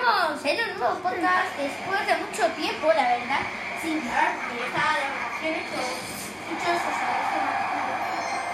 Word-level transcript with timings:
estamos 0.00 0.44
en 0.46 0.56
un 0.56 0.78
nuevo 0.78 0.94
podcast 1.00 1.56
después 1.58 2.06
de 2.06 2.16
mucho 2.24 2.46
tiempo, 2.56 2.86
la 2.88 3.20
verdad, 3.20 3.44
sin 3.82 4.00
parar, 4.00 4.32
porque 4.40 4.64
estaba 4.64 4.96
de 4.96 5.04
vacaciones 5.12 5.64
o 5.76 5.82
muchos 6.48 6.76
sabéis 6.80 7.28
que 7.28 7.40
me 7.44 7.52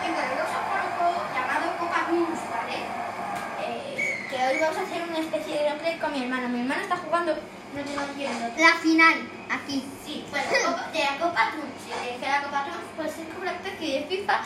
Y 0.03 0.13
bueno, 0.13 0.31
vamos 0.35 0.51
a 0.51 0.59
jugar 0.67 0.83
un 0.83 0.93
juego 0.99 1.19
llamado 1.35 1.79
Copa 1.79 2.01
Toons, 2.11 2.41
¿vale? 2.51 2.79
Eh, 3.63 4.16
que 4.29 4.37
hoy 4.37 4.59
vamos 4.61 4.79
a 4.79 4.83
hacer 4.83 5.03
una 5.09 5.19
especie 5.19 5.55
de 5.57 5.65
gameplay 5.65 5.99
con 5.99 6.13
mi 6.13 6.23
hermano. 6.23 6.49
Mi 6.49 6.61
hermano 6.61 6.83
está 6.83 6.97
jugando, 6.97 7.33
no 7.35 7.83
tengo 7.83 8.03
viendo. 8.17 8.47
La 8.59 8.75
final, 8.83 9.15
aquí. 9.51 9.85
Sí, 10.05 10.25
bueno, 10.31 10.47
de 10.93 10.99
la 10.99 11.17
Copa 11.19 11.53
eh, 12.05 12.17
que 12.21 12.27
la 12.27 12.43
Copa 12.43 12.65
Toons 12.65 12.87
pues 12.97 13.11
es 13.19 13.27
como 13.29 13.43
una 13.43 13.53
especie 13.53 14.01
de 14.01 14.07
FIFA 14.07 14.41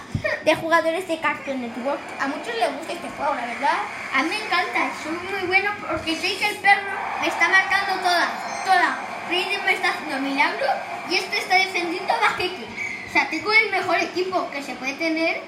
de 0.45 0.55
jugadores 0.57 1.09
de 1.09 1.19
Cartoon 1.21 1.61
Network. 1.63 2.01
A 2.21 2.27
muchos 2.29 2.55
les 2.55 2.73
gusta 2.77 2.93
este 2.93 3.09
juego, 3.09 3.35
la 3.35 3.47
verdad. 3.47 3.79
A 4.15 4.23
mí 4.23 4.29
me 4.29 4.45
encanta, 4.45 4.91
son 5.03 5.17
muy 5.31 5.47
buenos 5.47 5.75
porque 5.89 6.17
sé 6.17 6.37
que 6.37 6.49
el 6.49 6.57
perro 6.57 6.93
me 7.21 7.29
está 7.29 7.49
marcando 7.49 8.03
todas, 8.03 8.29
todas. 8.65 8.97
Freddy 9.29 9.57
me 9.65 9.73
está 9.73 9.91
haciendo 9.91 10.19
milagro 10.19 10.67
y 11.09 11.15
este 11.15 11.39
está 11.39 11.55
defendiendo 11.57 12.13
a 12.13 12.21
Bajeke. 12.21 12.67
O 13.09 13.13
sea, 13.13 13.29
tengo 13.31 13.53
el 13.53 13.71
mejor 13.71 13.99
equipo 13.99 14.51
que 14.51 14.63
se 14.63 14.75
puede 14.75 14.95
tener. 14.95 15.41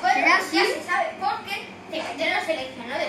Bueno, 0.00 0.14
¿Será 0.14 0.28
ya 0.28 0.36
así? 0.36 0.58
se 0.58 0.82
sabe 0.82 1.08
porque 1.20 1.79
te 1.90 2.30
lo 2.30 2.40
seleccionó 2.44 2.94
de 2.98 3.08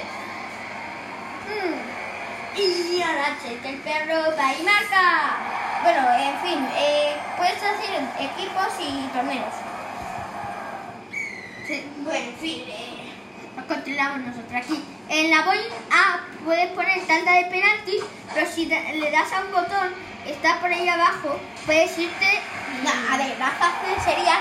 Mm. 1.52 2.58
Y 2.60 3.02
ahora 3.02 3.36
que 3.42 3.70
el 3.70 3.78
perro 3.80 4.36
va 4.38 4.54
y 4.54 4.64
marca. 4.64 5.38
Bueno, 5.84 6.02
en 6.14 6.40
fin, 6.42 6.68
eh, 6.78 7.16
puedes 7.36 7.58
hacer 7.58 8.02
equipos 8.20 8.68
y 8.80 9.08
torneos. 9.14 9.54
Sí, 11.68 11.86
Bueno, 12.04 12.20
en 12.30 12.36
fin, 12.38 12.64
eh, 12.68 13.12
Lo 13.58 13.66
controlamos 13.68 14.20
nosotros 14.20 14.54
aquí. 14.56 14.84
En 15.10 15.30
la 15.32 15.42
bola 15.44 15.62
A 15.92 16.20
puedes 16.46 16.68
poner 16.72 17.06
tanda 17.08 17.34
de 17.34 17.46
penaltis, 17.46 18.02
pero 18.34 18.48
si 18.50 18.66
da- 18.68 18.92
le 18.94 19.12
das 19.12 19.32
a 19.34 19.42
un 19.42 19.52
botón, 19.52 19.94
está 20.26 20.60
por 20.62 20.72
ahí 20.72 20.88
abajo, 20.88 21.38
puedes 21.66 21.98
irte. 21.98 22.40
no, 22.84 23.14
a 23.14 23.18
ver, 23.18 23.38
más 23.38 23.54
fácil 23.54 23.94
sería, 24.04 24.36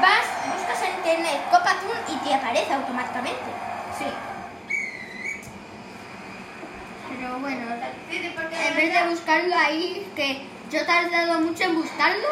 vas, 0.00 0.24
buscas 0.56 0.82
en 0.82 0.94
internet 0.96 1.42
Copa 1.50 1.74
Toon 1.80 1.98
y 2.08 2.24
te 2.26 2.34
aparece 2.34 2.72
automáticamente. 2.72 3.73
Sí. 3.98 4.06
Pero 7.08 7.38
bueno, 7.38 7.66
Porque 8.34 8.68
en 8.68 8.76
vez 8.76 8.92
de 8.92 9.08
buscarlo 9.08 9.56
ahí, 9.56 10.10
que 10.16 10.46
yo 10.70 10.80
he 10.80 10.84
tardado 10.84 11.40
mucho 11.40 11.64
en 11.64 11.74
buscarlo, 11.76 12.28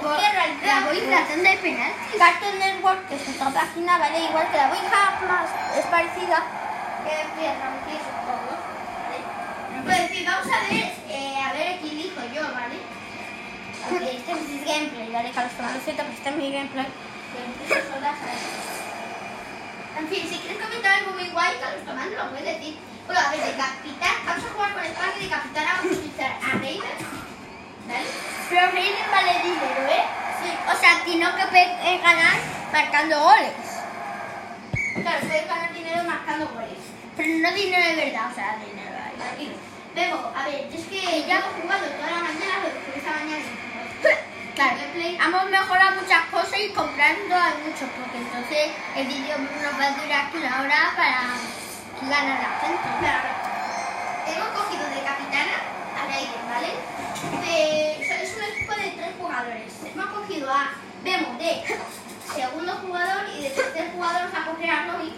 por 0.00 0.16
que 0.16 0.26
en 0.26 0.32
realidad, 0.32 0.80
la 0.80 0.86
voy 0.86 1.00
la 1.10 1.26
tanda 1.26 1.50
de 1.50 1.56
penaltis. 1.56 2.18
Cartoon 2.18 2.58
Network, 2.58 3.08
que 3.08 3.16
es 3.16 3.28
otra 3.28 3.50
página, 3.50 3.98
¿vale? 3.98 4.18
Igual 4.20 4.50
que 4.50 4.56
la 4.56 4.68
Ouija 4.70 5.18
Plus, 5.18 5.78
es 5.78 5.86
parecida. 5.86 6.42
Que 7.04 7.20
empieza 7.22 7.66
¿vale? 9.06 9.82
Pues 9.84 10.10
fin, 10.10 10.24
vamos 10.26 10.46
a 10.46 10.60
ver, 10.70 10.92
eh, 11.08 11.36
a 11.42 11.52
ver 11.52 11.68
aquí 11.74 11.90
elijo 11.90 12.20
yo, 12.34 12.42
¿vale? 12.52 12.76
Porque 13.90 14.16
este 14.16 14.32
es 14.32 14.48
mi 14.48 14.58
gameplay, 14.64 15.10
¿vale? 15.10 15.30
Carlos 15.30 15.52
lo 15.58 15.80
siento, 15.80 16.02
pero 16.02 16.14
este 16.14 16.28
es 16.28 16.36
mi 16.36 16.52
gameplay. 16.52 16.86
Que 16.86 17.44
empiezo 17.44 17.92
sola, 17.92 18.14
¿sabes? 18.14 18.76
En 19.98 20.08
fin, 20.08 20.28
si 20.28 20.38
quieres 20.38 20.62
comentar 20.62 20.92
algo 20.92 21.12
muy 21.12 21.28
guay, 21.30 21.56
Carlos 21.58 21.84
Tomás, 21.86 22.06
lo 22.08 22.30
puedes 22.30 22.44
decir. 22.44 22.76
Bueno, 23.06 23.20
a 23.20 23.30
ver, 23.30 23.40
de 23.40 23.56
capitán, 23.56 24.16
vamos 24.26 24.44
a 24.44 24.52
jugar 24.52 24.74
con 24.74 24.84
España 24.84 25.14
y 25.18 25.24
de 25.24 25.28
vamos 25.30 25.56
a 25.56 25.88
utilizar 25.88 26.32
a 26.36 26.50
Raven, 26.52 26.98
¿vale? 27.88 28.08
Pero 28.50 28.66
Raiden 28.72 29.10
vale 29.10 29.32
dinero, 29.42 29.82
¿eh? 29.88 30.04
O 30.68 30.76
sea, 30.78 31.02
tiene 31.04 31.24
que 31.24 31.98
ganar 32.02 32.36
marcando 32.72 33.20
goles. 33.20 33.52
claro, 35.00 35.26
puedes 35.26 35.48
ganar 35.48 35.72
dinero 35.72 36.04
marcando 36.04 36.48
goles. 36.48 36.82
Pero 37.16 37.38
no 37.38 37.52
dinero 37.52 37.86
de 37.88 37.96
verdad, 37.96 38.30
o 38.30 38.34
sea, 38.34 38.56
dinero. 38.58 38.86
Bebo, 39.94 40.30
a 40.36 40.44
ver, 40.44 40.68
es 40.70 40.86
que 40.88 41.26
ya 41.26 41.38
hemos 41.38 41.56
jugado 41.62 41.86
toda 41.86 42.10
la 42.10 42.20
mañana, 42.20 42.68
que 42.92 42.98
esta 42.98 43.12
mañana. 43.12 43.65
Claro, 44.56 44.80
hemos 44.96 45.50
mejorado 45.50 46.00
muchas 46.00 46.24
cosas 46.32 46.58
y 46.58 46.72
comprando 46.72 47.36
hay 47.36 47.52
mucho, 47.60 47.84
porque 47.92 48.16
entonces 48.16 48.72
el 48.96 49.06
vídeo 49.06 49.36
nos 49.36 49.76
va 49.76 49.84
a 49.84 49.90
durar 50.00 50.32
una 50.32 50.62
hora 50.64 50.96
para 50.96 51.36
ganar 52.08 52.40
la 52.40 52.56
gente. 52.64 52.88
Claro, 52.98 53.28
hemos 54.24 54.48
cogido 54.56 54.88
de 54.88 55.04
capitana 55.04 55.60
a 55.92 56.08
Raiden, 56.08 56.40
¿vale? 56.48 56.72
Sea, 58.00 58.22
es 58.22 58.32
un 58.34 58.44
equipo 58.44 58.72
de 58.80 58.96
tres 58.96 59.12
jugadores. 59.20 59.72
Hemos 59.92 60.06
cogido 60.06 60.50
a 60.50 60.72
Bemo 61.04 61.36
de 61.36 61.62
segundo 62.34 62.72
jugador 62.80 63.28
y 63.36 63.42
de 63.42 63.50
tercer 63.50 63.92
jugador 63.92 64.22
vamos 64.32 64.40
a 64.40 64.50
coger 64.50 64.70
a 64.70 64.86
Robin. 64.86 65.16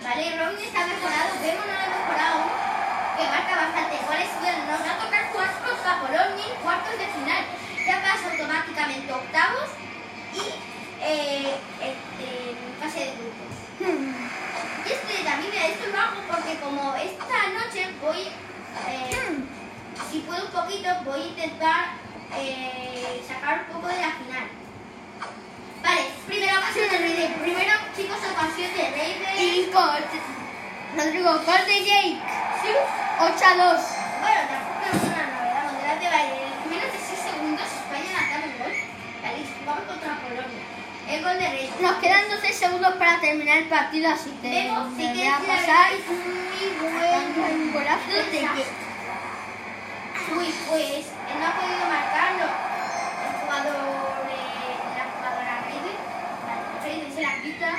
¿Vale? 0.00 0.32
Robin 0.32 0.64
está 0.64 0.80
mejorado, 0.86 1.28
Bemo 1.44 1.60
no 1.60 1.76
lo 1.76 1.84
ha 1.84 1.92
mejorado 1.92 2.40
que 3.20 3.24
marca 3.28 3.68
bastante 3.68 4.00
goles. 4.00 4.30
Bueno, 4.40 4.64
nos 4.64 4.80
va 4.80 4.92
a 4.96 5.04
tocar 5.04 5.28
jugar 5.28 5.52
contra 5.60 6.00
Polonia 6.00 6.46
en 6.48 6.56
cuartos 6.64 6.96
de 6.96 7.06
final. 7.20 7.44
Ya 7.86 8.02
pasa 8.02 8.32
automáticamente 8.32 9.12
octavos 9.12 9.70
y 10.34 10.40
eh, 11.00 11.54
este, 11.80 12.56
fase 12.80 12.98
de 12.98 13.12
grupos. 13.12 13.54
Y 14.86 14.92
este 14.92 15.24
también 15.24 15.50
mira, 15.52 15.66
esto 15.68 15.86
lo 15.92 15.98
hago 15.98 16.20
porque 16.28 16.56
como 16.58 16.96
esta 16.96 17.48
noche 17.54 17.88
voy, 18.02 18.22
eh, 18.88 19.38
si 20.10 20.18
puedo 20.20 20.46
un 20.46 20.50
poquito, 20.50 20.88
voy 21.04 21.22
a 21.22 21.26
intentar 21.26 21.84
eh, 22.36 23.24
sacar 23.26 23.66
un 23.68 23.74
poco 23.74 23.88
de 23.88 24.00
la 24.00 24.10
final. 24.10 24.48
Vale, 25.82 26.00
primera 26.26 26.58
ocasión 26.58 26.90
de 26.90 26.98
Raiden. 26.98 27.34
Primero, 27.34 27.72
chicos, 27.96 28.18
ocasión 28.18 28.70
de 28.74 28.90
Raiden. 28.90 29.38
Y 29.38 29.70
corte. 29.70 30.18
Rodrigo, 30.96 31.34
de 31.38 31.84
Jake. 31.84 32.18
Sí. 32.62 32.70
8 33.20 33.44
a 33.44 33.74
2. 33.74 33.95
Contra 40.06 40.22
Polonia. 40.22 40.62
El 41.08 41.22
gol 41.22 41.38
de 41.38 41.46
Raiden. 41.46 41.82
Nos 41.82 41.96
quedan 41.98 42.28
12 42.28 42.52
segundos 42.52 42.94
para 42.94 43.20
terminar 43.20 43.58
el 43.58 43.68
partido, 43.68 44.10
así 44.10 44.30
que 44.42 44.48
Vemos, 44.48 44.96
voy 44.96 45.12
que 45.12 45.28
a 45.28 45.38
pasar. 45.38 45.92
muy 46.08 47.52
un 47.52 47.72
golazo 47.72 48.10
de. 48.10 48.48
Uy, 50.36 50.54
pues 50.68 51.06
él 51.06 51.38
no 51.38 51.46
ha 51.46 51.54
podido 51.54 51.86
marcarlo. 51.86 52.46
El 53.22 53.32
jugador, 53.40 54.26
eh, 54.30 54.74
la 54.96 55.04
jugadora 55.14 55.54
se 57.14 57.22
la 57.22 57.42
quita 57.42 57.72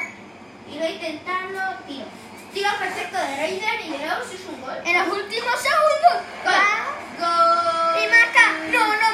y 0.72 0.80
va 0.80 0.86
a 0.86 0.90
intentarlo, 0.90 1.62
tiro. 1.86 2.06
Tiro 2.54 2.70
perfecto 2.80 3.18
de 3.18 3.36
Raiden 3.36 3.82
y 3.86 3.98
veamos 3.98 4.28
si 4.30 4.36
es 4.36 4.46
un 4.48 4.62
gol. 4.62 4.78
En 4.86 4.98
los 4.98 5.08
últimos 5.18 5.56
segundos. 5.60 6.18
Gol. 6.44 6.54
Va. 6.54 6.64
Gol. 7.20 8.04
Y 8.04 8.08
marca. 8.08 8.54
No, 8.72 8.88
no. 8.88 9.07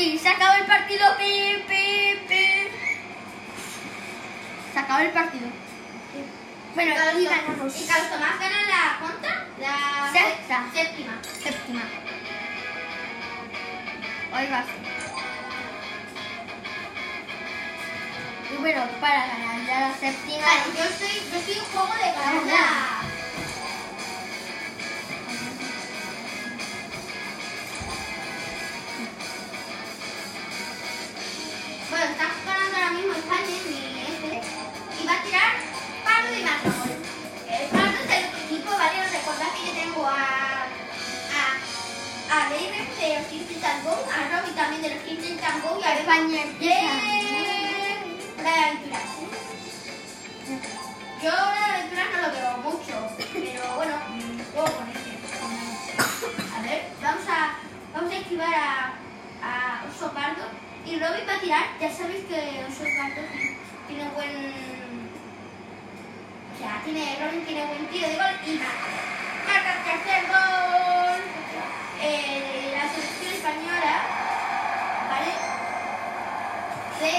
Se 0.00 0.28
acabó 0.28 0.54
el 0.54 0.64
partido. 0.66 1.16
Pi, 1.18 1.64
pi, 1.68 2.18
pi. 2.26 2.68
Se 4.72 4.78
acabó 4.78 5.00
el 5.00 5.10
partido. 5.10 5.46
Bueno, 6.74 6.92
y 6.92 7.24
Tomás- 7.24 7.24
ganamos. 7.46 7.80
Y 7.80 7.86
Carlos 7.86 8.10
Tomás 8.10 8.38
gana 8.40 8.62
la 8.68 8.98
cuánta? 9.00 9.44
La 9.58 10.10
Sexta. 10.12 10.64
séptima. 10.72 11.12
Séptima. 11.42 11.82
Hoy 14.32 14.46
va. 14.46 14.64
Y 18.52 18.56
bueno, 18.56 18.82
para 19.00 19.26
ganar 19.26 19.66
ya 19.66 19.80
la 19.80 19.94
séptima. 19.98 20.46
Vale, 20.46 20.62
yo 20.78 20.84
estoy, 20.84 21.30
yo 21.30 21.38
estoy 21.38 21.54
en 21.58 21.64
juego 21.64 21.94
de 21.94 22.12
ganar 22.12 23.19
tirar 35.30 35.54
Pardo 36.02 36.34
y. 36.34 36.40
El 36.40 37.68
Pardo 37.70 37.98
es 38.02 38.10
el 38.10 38.24
equipo, 38.44 38.70
¿vale? 38.70 38.96
Os 39.00 39.12
recordad 39.12 39.50
que 39.54 39.66
yo 39.66 39.72
tengo 39.80 40.06
a... 40.06 40.66
a... 41.38 41.42
a 42.30 42.48
Raven 42.50 42.88
de 42.98 43.18
los 43.18 43.26
Kids 43.28 43.62
Go, 43.84 43.94
a 44.10 44.18
Robin 44.28 44.54
también 44.54 44.82
de 44.82 44.90
los 44.94 45.02
Kids 45.04 45.40
Go 45.62 45.78
y 45.80 45.84
a 45.84 45.98
España 45.98 46.44
de... 46.46 46.66
de 48.42 48.48
aventuras. 48.48 49.02
Yo 51.22 51.30
la 51.30 51.66
aventura 51.74 52.04
no 52.12 52.18
lo 52.22 52.32
veo 52.32 52.56
mucho, 52.58 52.94
pero 53.32 53.76
bueno, 53.76 53.94
juego 54.52 54.70
con 54.76 54.88
este. 54.88 55.10
A 56.56 56.62
ver, 56.62 56.88
vamos 57.02 57.28
a, 57.28 57.54
vamos 57.94 58.12
a 58.12 58.16
esquivar 58.16 58.54
a, 58.54 58.94
a 59.42 59.84
Oso 59.88 60.12
Pardo. 60.12 60.44
Y 60.86 60.98
Robin 60.98 61.28
va 61.28 61.34
a 61.34 61.40
tirar, 61.40 61.64
ya 61.78 61.92
sabéis 61.92 62.24
que 62.24 62.64
Oso 62.66 62.84
Pardo 62.98 63.22
tiene, 63.30 63.58
tiene 63.86 64.10
buen... 64.14 64.79
Tiene, 66.84 67.18
Robin 67.20 67.44
tiene 67.44 67.66
buen 67.66 67.86
tiro 67.88 68.08
de 68.08 68.14
gol 68.14 68.34
y 68.46 68.58
marca. 68.58 69.70
El 69.70 69.84
tercer 69.84 70.22
gol. 70.28 71.20
Eh, 72.02 72.74
la 72.74 72.88
selección 72.88 73.32
española, 73.34 73.94
¿vale? 75.10 75.32
De 77.00 77.12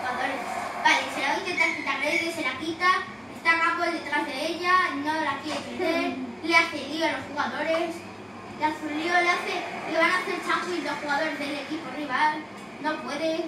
jugadores. 0.00 0.42
Vale, 0.82 1.02
se 1.14 1.20
la 1.20 1.28
va 1.28 1.34
a 1.34 1.38
intentar 1.38 1.76
quitar 1.76 2.00
Raiden, 2.00 2.34
se 2.34 2.42
la 2.42 2.58
quita. 2.58 2.90
Está 3.36 3.56
Gapol 3.56 3.92
detrás 3.92 4.26
de 4.26 4.46
ella, 4.46 4.72
no 5.04 5.12
la 5.14 5.38
quiere 5.42 5.60
perder. 5.60 6.16
Le 6.42 6.56
hace 6.56 6.88
lío 6.88 7.06
a 7.06 7.12
los 7.12 7.24
jugadores, 7.30 7.94
le 8.58 8.64
hace 8.64 8.94
lío, 8.94 9.12
le 9.12 9.30
hace, 9.30 9.54
le 9.92 9.98
van 9.98 10.10
a 10.10 10.18
hacer 10.18 10.34
chanfis 10.46 10.84
los 10.84 10.94
jugadores 11.02 11.38
del 11.38 11.54
equipo 11.54 11.90
rival, 11.96 12.42
no 12.82 13.02
puede, 13.02 13.44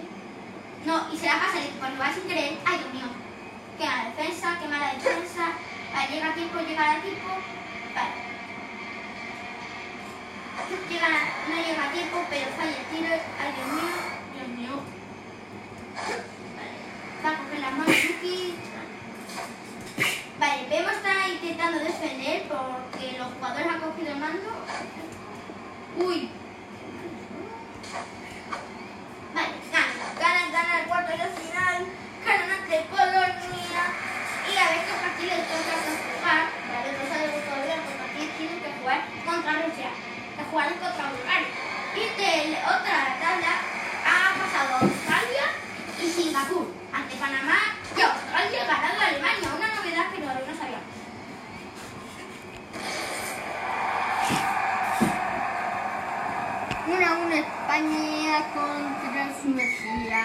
no, 0.85 1.13
y 1.13 1.17
se 1.17 1.27
la 1.27 1.39
pasa 1.39 1.59
el 1.59 1.67
equipo 1.67 1.87
rival 1.87 2.15
sin 2.15 2.29
querer, 2.29 2.59
ay 2.67 2.79
Dios 2.79 2.93
mío, 2.95 3.18
qué 3.79 3.85
mala 3.87 4.05
defensa, 4.11 4.59
qué 4.61 4.69
mala 4.69 4.93
defensa, 4.95 5.53
vale, 5.95 6.09
llega 6.13 6.35
tiempo, 6.35 6.59
llega 6.61 7.01
tiempo, 7.01 7.29
vale. 7.95 8.29
Llega, 10.91 11.09
no 11.49 11.57
llega 11.57 11.93
tiempo, 11.93 12.17
pero 12.29 12.51
falla 12.57 12.77
el 12.77 12.87
tiro, 12.91 13.15
ay 13.15 13.53
Dios 14.35 14.49
mío. 14.59 14.75
Vale, 16.57 16.77
va 17.25 17.31
a 17.31 17.39
coger 17.39 17.61
las 17.61 17.73
manos 17.73 17.97
Yuki. 18.03 18.55
Vale, 20.39 20.67
Bemo 20.69 20.91
está 20.91 21.29
intentando 21.29 21.79
defender 21.79 22.47
porque 22.49 23.19
los 23.19 23.29
jugadores 23.35 23.67
han 23.67 23.81
cogido 23.81 24.13
el 24.13 24.19
mando. 24.19 24.51
Uy. 25.97 26.31
Vale, 29.35 29.55
ganan, 29.73 29.99
ganan, 30.21 30.53
ganan 30.53 30.81
el 30.81 30.87
cuarto 30.87 31.11
de 31.13 31.19
la 31.19 31.27
final. 31.27 31.87
Ganan 32.25 32.51
ante 32.51 32.77
Polonia. 32.91 33.83
Y 34.47 34.57
a 34.57 34.65
ver 34.71 34.81
qué 34.87 34.95
partido 34.95 35.35
toca 35.51 35.75
jugar. 36.07 36.43
Vale, 36.71 36.89
no 36.95 37.03
sabemos 37.09 37.43
todavía 37.45 37.77
porque 37.83 38.05
aquí 38.07 38.23
tienen 38.39 38.61
que 38.63 38.71
jugar 38.79 39.01
contra 39.27 39.53
Rusia. 39.67 39.91
Que 40.39 40.43
jugar 40.51 40.71
contra 40.79 41.11
Bulgaria. 41.19 41.51
Y 41.99 42.01
de 42.15 42.59
otra 42.63 43.19
tabla 43.19 43.53
ha 44.07 44.39
pasado 44.39 44.87
Australia 44.87 45.47
y 45.99 46.07
Singapur. 46.07 46.79
Ante 46.95 47.17
Panamá 47.17 47.59
y 47.97 48.01
Australia 48.01 48.65
ganando 48.67 49.03
a 49.03 49.07
Alemania. 49.09 49.49
Una 49.57 49.69
novedad 49.75 50.11
que 50.11 50.19
todavía 50.23 50.47
no 50.47 50.57
sabíamos. 50.57 50.95
Una 56.89 57.09
a 57.09 57.15
una 57.19 57.37
España 57.37 58.45
contra 58.55 59.23
Suecia. 59.43 60.21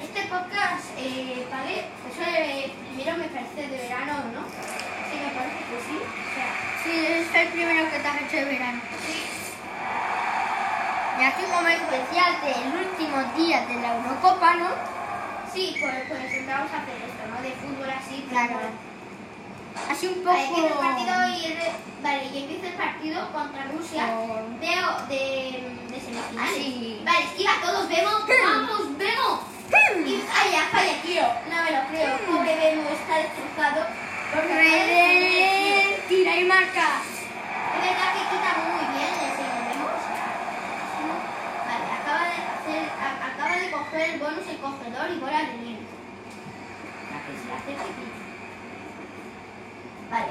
Este 0.00 0.22
podcast, 0.28 0.86
eh, 0.96 1.46
¿vale? 1.50 1.84
Eso 2.08 2.22
de, 2.24 2.72
primero 2.94 3.18
me 3.18 3.28
parece 3.28 3.68
de 3.68 3.76
verano, 3.76 4.14
¿no? 4.32 4.42
Sí, 4.48 5.16
me 5.20 5.30
parece 5.36 5.60
que 5.68 5.78
sí. 5.84 5.96
O 6.00 6.30
sea, 6.34 6.50
El 7.38 7.48
primero 7.48 7.90
que 7.90 7.98
te 8.00 8.08
has 8.08 8.20
hecho 8.22 8.36
de 8.36 8.44
verano. 8.44 8.80
Y 11.20 11.24
aquí 11.24 11.42
como 11.52 11.68
especial 11.68 12.32
del 12.42 12.86
último 12.86 13.16
día 13.36 13.66
de 13.66 13.74
la 13.76 13.94
Eurocopa, 13.96 14.54
¿no? 14.56 14.68
Sí, 15.52 15.76
pues, 15.80 15.94
pues 16.08 16.20
a 16.20 16.24
hacer 16.64 16.98
esto, 17.06 17.22
¿no? 17.30 17.40
De 17.42 17.50
fútbol 17.52 17.90
así. 17.90 18.26
Claro. 18.28 18.54
fútbol. 18.54 18.70
Así 19.90 20.06
un 20.08 20.14
poco... 20.24 20.32
Vale, 20.32 20.66
el 20.66 20.72
partido 20.74 21.14
y, 21.38 21.44
el- 21.46 22.02
vale, 22.02 22.24
y 22.24 22.38
empieza 22.42 22.66
el 22.66 22.74
partido 22.74 23.32
contra 23.32 23.64
Rusia 23.66 24.06
Con- 24.08 24.60
de, 24.60 24.66
de, 24.66 25.62
de 25.90 26.00
semifinales. 26.00 26.50
Así. 26.50 27.00
Vale, 27.04 27.24
esquiva 27.24 27.52
todos, 27.62 27.88
vemos, 27.88 28.14
vamos, 28.26 28.98
vemos. 28.98 29.40
Y 30.06 30.22
falla, 30.22 30.62
falla, 30.72 31.02
tío. 31.02 31.22
No 31.50 31.62
me 31.62 31.70
lo 31.70 31.86
creo. 31.88 32.18
Pobre 32.26 32.56
Bemo 32.56 32.88
está 32.90 33.16
destrozado. 33.18 33.86
Porque 34.34 36.02
tira 36.08 36.36
y 36.36 36.44
marca. 36.44 36.88
Vale, 41.66 41.86
acaba 41.92 42.24
de 42.24 42.38
acaba 43.28 43.54
de 43.56 43.70
coger 43.70 44.10
el 44.10 44.18
bonus 44.20 44.46
el 44.48 44.58
cogedor 44.58 45.10
y 45.10 45.18
bola 45.18 45.40
de 45.40 45.54
nieve. 45.58 45.86
Vale. 50.10 50.26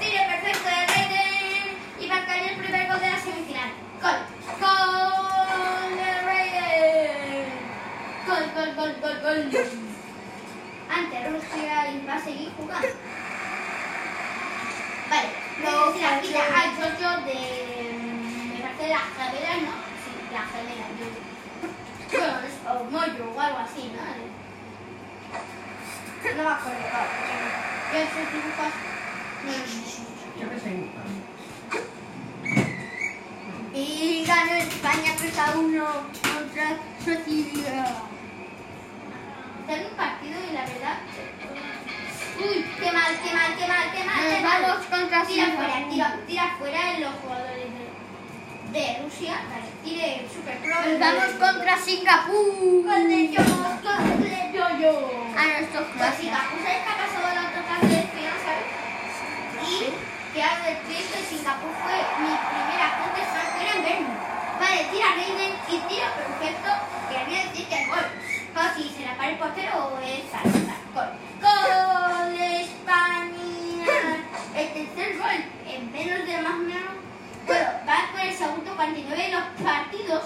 Tire 0.00 0.26
perfecto 0.26 0.68
de 0.68 0.86
Raiden 0.86 1.76
y 2.00 2.08
va 2.08 2.16
a 2.16 2.26
caer 2.26 2.52
el 2.52 2.58
primer 2.58 2.88
gol 2.88 3.00
de 3.00 3.10
la 3.10 3.18
semifinal. 3.18 3.70
Gol. 4.02 4.18
Gol 4.60 5.96
de 5.96 6.10
Raiden. 6.22 7.48
Gol, 8.26 8.44
gol, 8.54 8.94
gol, 9.00 9.16
gol. 9.22 9.40
Ante 10.90 11.28
Rusia 11.28 11.90
y 11.90 12.06
va 12.06 12.14
a 12.14 12.20
seguir 12.20 12.52
jugando. 12.56 12.88
Vale, 15.10 15.45
la 15.62 16.20
quita 16.20 16.40
al 16.40 16.70
chocho 16.76 17.08
de. 17.24 17.38
Me 18.54 18.60
parece 18.60 18.82
de 18.82 18.88
las 18.88 19.08
caderas, 19.16 19.56
¿no? 19.62 19.72
Sí, 20.02 20.10
las 20.32 20.46
caderas. 20.52 20.88
Yo, 22.12 22.18
es 22.46 22.56
o 22.68 22.84
mollo 22.90 23.24
o 23.34 23.40
algo 23.40 23.58
así, 23.58 23.92
¿no? 23.94 24.02
No 26.36 26.42
me 26.42 26.50
acuerdo. 26.50 26.80
No 27.92 27.98
los 27.98 28.08
sé 28.10 28.20
mucho. 29.76 30.16
Yo 30.40 30.50
que 30.50 30.58
sé 30.60 30.68
dibujando. 30.70 31.22
Y 33.74 34.24
ganó 34.26 34.52
España 34.52 35.14
3 35.18 35.38
a 35.38 35.58
1 35.58 35.84
contra 36.22 36.78
Suecia. 37.04 37.84
Tengo 39.66 39.88
un 39.88 39.96
partido 39.96 40.36
y 40.48 40.52
la 40.52 40.60
verdad. 40.60 40.98
Uy, 42.38 42.66
qué 42.78 42.92
mal, 42.92 43.12
qué 43.24 43.32
mal, 43.32 43.56
qué 43.56 43.66
mal, 43.66 43.90
qué 43.92 44.04
mal. 44.04 44.20
qué 44.20 44.32
Nos 44.32 44.42
mal. 44.42 44.62
vamos 44.62 44.86
contra 44.86 45.24
Tira 45.24 45.46
fuera, 45.56 45.88
tira, 45.88 46.18
tira 46.26 46.56
fuera 46.58 46.92
en 46.92 47.00
los 47.00 47.14
jugadores 47.22 47.66
de, 47.72 48.78
de 48.78 49.02
Rusia. 49.02 49.40
Vale, 49.48 50.28
super 50.28 50.58
pro. 50.58 50.76
Vamos 51.00 51.30
contra 51.40 51.78
Singapur. 51.78 52.36
Yo, 52.36 52.84
gol 52.84 53.08
de 53.08 53.32
yo, 54.52 54.64
yo. 54.76 54.92
A 55.32 55.46
nuestros 55.46 55.86
Pues 55.96 56.14
Singapur, 56.20 56.58
¿sabes 56.60 56.80
qué 56.84 56.90
ha 56.92 56.96
pasado 57.00 57.26
la 57.34 57.42
otra 57.48 57.62
parte 57.64 57.86
del 57.88 58.08
final, 58.12 58.38
sabes? 58.44 58.68
Y 59.64 60.34
que 60.34 60.42
algo 60.42 60.64
del 60.66 60.80
triste, 60.84 61.16
Singapur 61.28 61.72
fue 61.80 61.96
mi 62.20 62.32
primera 62.36 62.86
fuente 63.00 63.20
extranjera 63.24 63.72
en 63.76 63.82
verme. 63.82 64.14
Vale, 64.60 64.80
tira 64.92 65.08
Raiden 65.16 65.54
y 65.68 65.76
tira 65.88 66.08
perfecto, 66.12 66.70
que 67.08 67.16
había 67.16 67.44
decir 67.48 67.66
que 67.66 67.82
es 67.82 67.88
gol. 67.88 68.06
Si 68.76 68.88
se 68.88 69.04
la 69.04 69.16
para 69.16 69.30
el 69.30 69.38
portero 69.38 69.72
o 69.76 69.98
es 70.00 70.24
salsa. 70.30 70.76
Gol. 70.94 71.04
Gol 71.04 71.25
más 76.46 76.54
o 76.54 76.62
menos. 76.62 76.94
Bueno, 77.46 77.66
va 77.88 78.10
por 78.12 78.20
el 78.20 78.34
segundo 78.34 78.74
49 78.76 79.34
los 79.34 79.46
partidos. 79.66 80.22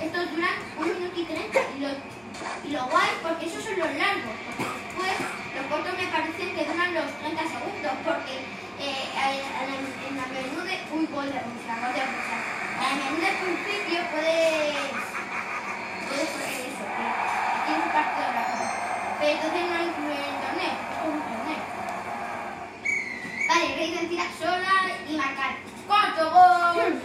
Estos 0.00 0.30
duran 0.32 0.56
un 0.76 0.88
minuto 0.92 1.20
y 1.20 1.24
30 1.24 1.58
y 1.76 1.80
lo, 1.80 1.88
y 1.88 2.68
lo 2.72 2.86
guay 2.88 3.10
porque 3.22 3.46
esos 3.46 3.64
son 3.64 3.78
los 3.78 3.88
largos. 3.96 4.36
Porque 4.44 4.76
después 4.84 5.16
los 5.56 5.64
cortos 5.72 5.94
me 5.96 6.06
parecen 6.12 6.52
que 6.52 6.64
duran 6.68 6.94
los 6.94 7.08
30 7.16 7.42
segundos 7.48 7.94
porque 8.04 8.34
eh, 8.80 9.08
en, 9.08 10.16
la 10.16 10.26
menú 10.28 10.60
de... 10.68 10.76
Uy, 10.92 11.06
gol 11.08 11.32
de 11.32 11.40
Rusia, 11.40 11.72
gol 11.80 11.94
de 11.96 12.04
Rusia. 12.12 12.36
En 12.74 12.88
el 12.92 12.98
menú 13.00 13.16
de 13.24 13.32
principio 13.40 13.98
puedes... 14.12 14.76
Puedes 16.04 16.28
poner 16.28 16.60
eso, 16.68 16.84
que 16.84 17.08
tiene 17.64 17.82
un 17.84 17.92
partido 17.92 18.28
rápido. 18.36 18.64
Pero 19.16 19.30
entonces 19.32 19.62
no 19.64 19.76
incluye 19.80 20.24
el 20.28 20.36
torneo, 20.44 21.33
Vale, 23.64 23.76
Raiden 23.76 24.08
tira 24.10 24.24
sola 24.38 24.92
y 25.08 25.16
marcar. 25.16 25.56
¡Cuarto 25.86 26.30
gol! 26.30 27.00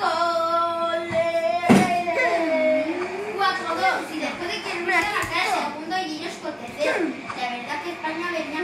¡Gol 0.00 1.10
Raiden! 1.10 2.96
4-2. 3.36 4.14
Y 4.14 4.18
después 4.18 4.48
de 4.48 4.62
que 4.62 4.70
Rusia 4.78 5.12
marcara 5.12 5.44
el 5.44 5.50
segundo 5.52 5.94
y 5.98 6.00
ellos 6.16 6.34
con 6.40 6.52
tercero. 6.56 6.98
La 7.36 7.46
verdad 7.56 7.82
que 7.82 7.90
España 7.90 8.26
venía 8.32 8.62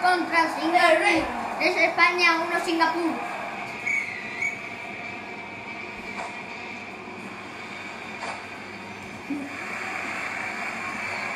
contra 0.00 0.48
Singapur. 0.54 1.24
Desde 1.58 1.86
España 1.86 2.40
1 2.50 2.64
Singapur. 2.64 3.12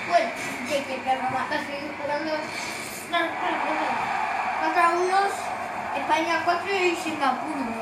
Bueno, 0.08 0.30
de 0.68 0.82
que 0.84 0.94
perro 1.04 1.28
va 1.34 1.42
a 1.44 1.66
seguir 1.66 1.92
jugando 2.00 2.32
contra 4.62 4.88
unos 4.90 5.32
España 5.96 6.42
4 6.44 6.76
y 6.76 6.96
Singapur 6.96 7.77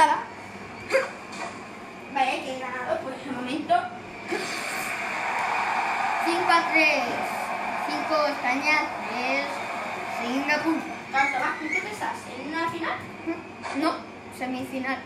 Octava. 0.00 0.24
Vale, 2.14 2.42
que 2.42 2.56
he 2.56 2.58
ganado 2.58 3.00
por 3.00 3.12
ese 3.12 3.30
momento. 3.30 3.74
5 6.24 6.50
a 6.50 6.72
3. 6.72 7.02
5 8.08 8.26
España, 8.28 8.76
3 9.10 9.44
Singapur. 10.22 10.80
Tomás, 11.12 11.58
¿tú 11.60 11.66
qué 11.68 11.90
estás? 11.92 12.16
¿En 12.32 12.48
una 12.48 12.70
final? 12.70 12.96
No, 13.76 13.96
semifinal. 14.38 14.98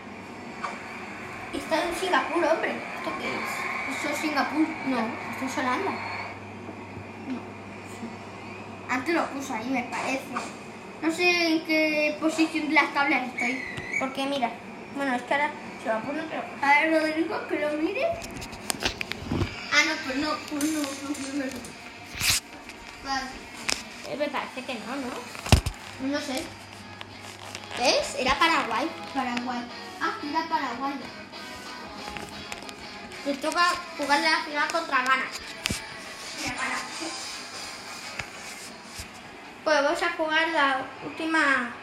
Está 1.53 1.83
en 1.83 1.95
Singapur, 1.95 2.45
hombre. 2.45 2.71
¿Esto 2.71 3.11
qué 3.19 3.27
es? 3.27 3.97
¿Eso 3.97 4.09
es 4.13 4.17
Singapur? 4.17 4.65
No, 4.87 4.99
esto 5.31 5.45
es 5.45 5.57
Holanda. 5.57 5.91
No. 7.27 8.93
Antes 8.93 9.13
lo 9.13 9.25
puso 9.27 9.55
ahí, 9.55 9.69
me 9.69 9.83
parece. 9.83 10.23
No 11.01 11.11
sé 11.11 11.47
en 11.47 11.65
qué 11.65 12.17
posición 12.21 12.69
de 12.69 12.75
las 12.75 12.93
tablas 12.93 13.27
estoy. 13.27 13.61
Porque 13.99 14.25
mira, 14.25 14.51
bueno, 14.95 15.15
es 15.15 15.21
que 15.23 15.33
ahora 15.33 15.51
se 15.83 15.89
lo 15.89 15.99
pone, 16.01 16.23
pero... 16.29 16.43
A 16.61 16.79
ver, 16.79 17.01
Rodrigo, 17.01 17.47
que 17.47 17.59
lo 17.59 17.71
mire. 17.73 18.07
Ah, 19.73 19.83
no, 19.87 19.95
pues 20.05 20.17
no, 20.17 20.29
pues 20.49 20.63
no, 20.71 20.81
no, 20.81 21.09
no, 21.09 21.45
no. 21.45 21.51
Vale. 23.03 23.27
Eh, 24.07 24.15
me 24.17 24.27
parece 24.29 24.63
que 24.63 24.73
no, 24.75 24.95
¿no? 24.95 26.11
No 26.11 26.19
sé. 26.21 26.43
¿Ves? 27.77 28.15
Era 28.17 28.39
Paraguay. 28.39 28.89
Paraguay. 29.13 29.65
Ah, 30.01 30.17
era 30.23 30.47
Paraguay. 30.47 30.93
Te 33.25 33.33
toca 33.35 33.65
jugar 33.97 34.19
la 34.19 34.43
final 34.43 34.71
contra 34.71 34.97
Ghana. 35.03 35.25
Pues 39.63 39.83
vamos 39.83 40.03
a 40.03 40.13
jugar 40.13 40.47
la 40.49 40.85
última. 41.05 41.75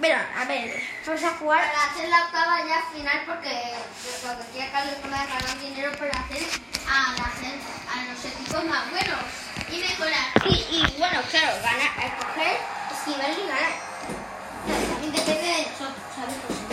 Pero, 0.00 0.18
a 0.18 0.44
ver, 0.44 0.82
vamos 1.06 1.22
a 1.22 1.30
jugar. 1.36 1.72
Para 1.72 1.90
hacer 1.90 2.08
la 2.08 2.24
octava 2.24 2.66
ya 2.66 2.82
final 2.92 3.22
porque 3.26 3.74
lo 4.24 4.38
que 4.38 4.50
quiere 4.52 4.70
Carlos 4.70 4.94
es 4.94 5.10
ganar 5.10 5.58
dinero 5.60 5.92
para 5.92 6.20
hacer 6.20 6.42
a, 6.88 7.14
la 7.16 7.28
gente, 7.40 7.64
a 7.88 8.04
los 8.04 8.24
equipos 8.24 8.64
más 8.64 8.90
buenos 8.90 9.20
y 9.70 9.78
mejorar. 9.78 10.32
Y, 10.46 10.54
y 10.76 10.94
bueno, 10.98 11.20
claro, 11.30 11.56
ganar, 11.62 11.90
escoger, 12.04 12.58
esquivar 12.92 13.30
y 13.30 13.46
ganar. 13.46 13.94
También 14.90 15.12
depende 15.12 15.46
de 15.46 15.62
nosotros, 15.62 16.04
¿sabes? 16.14 16.64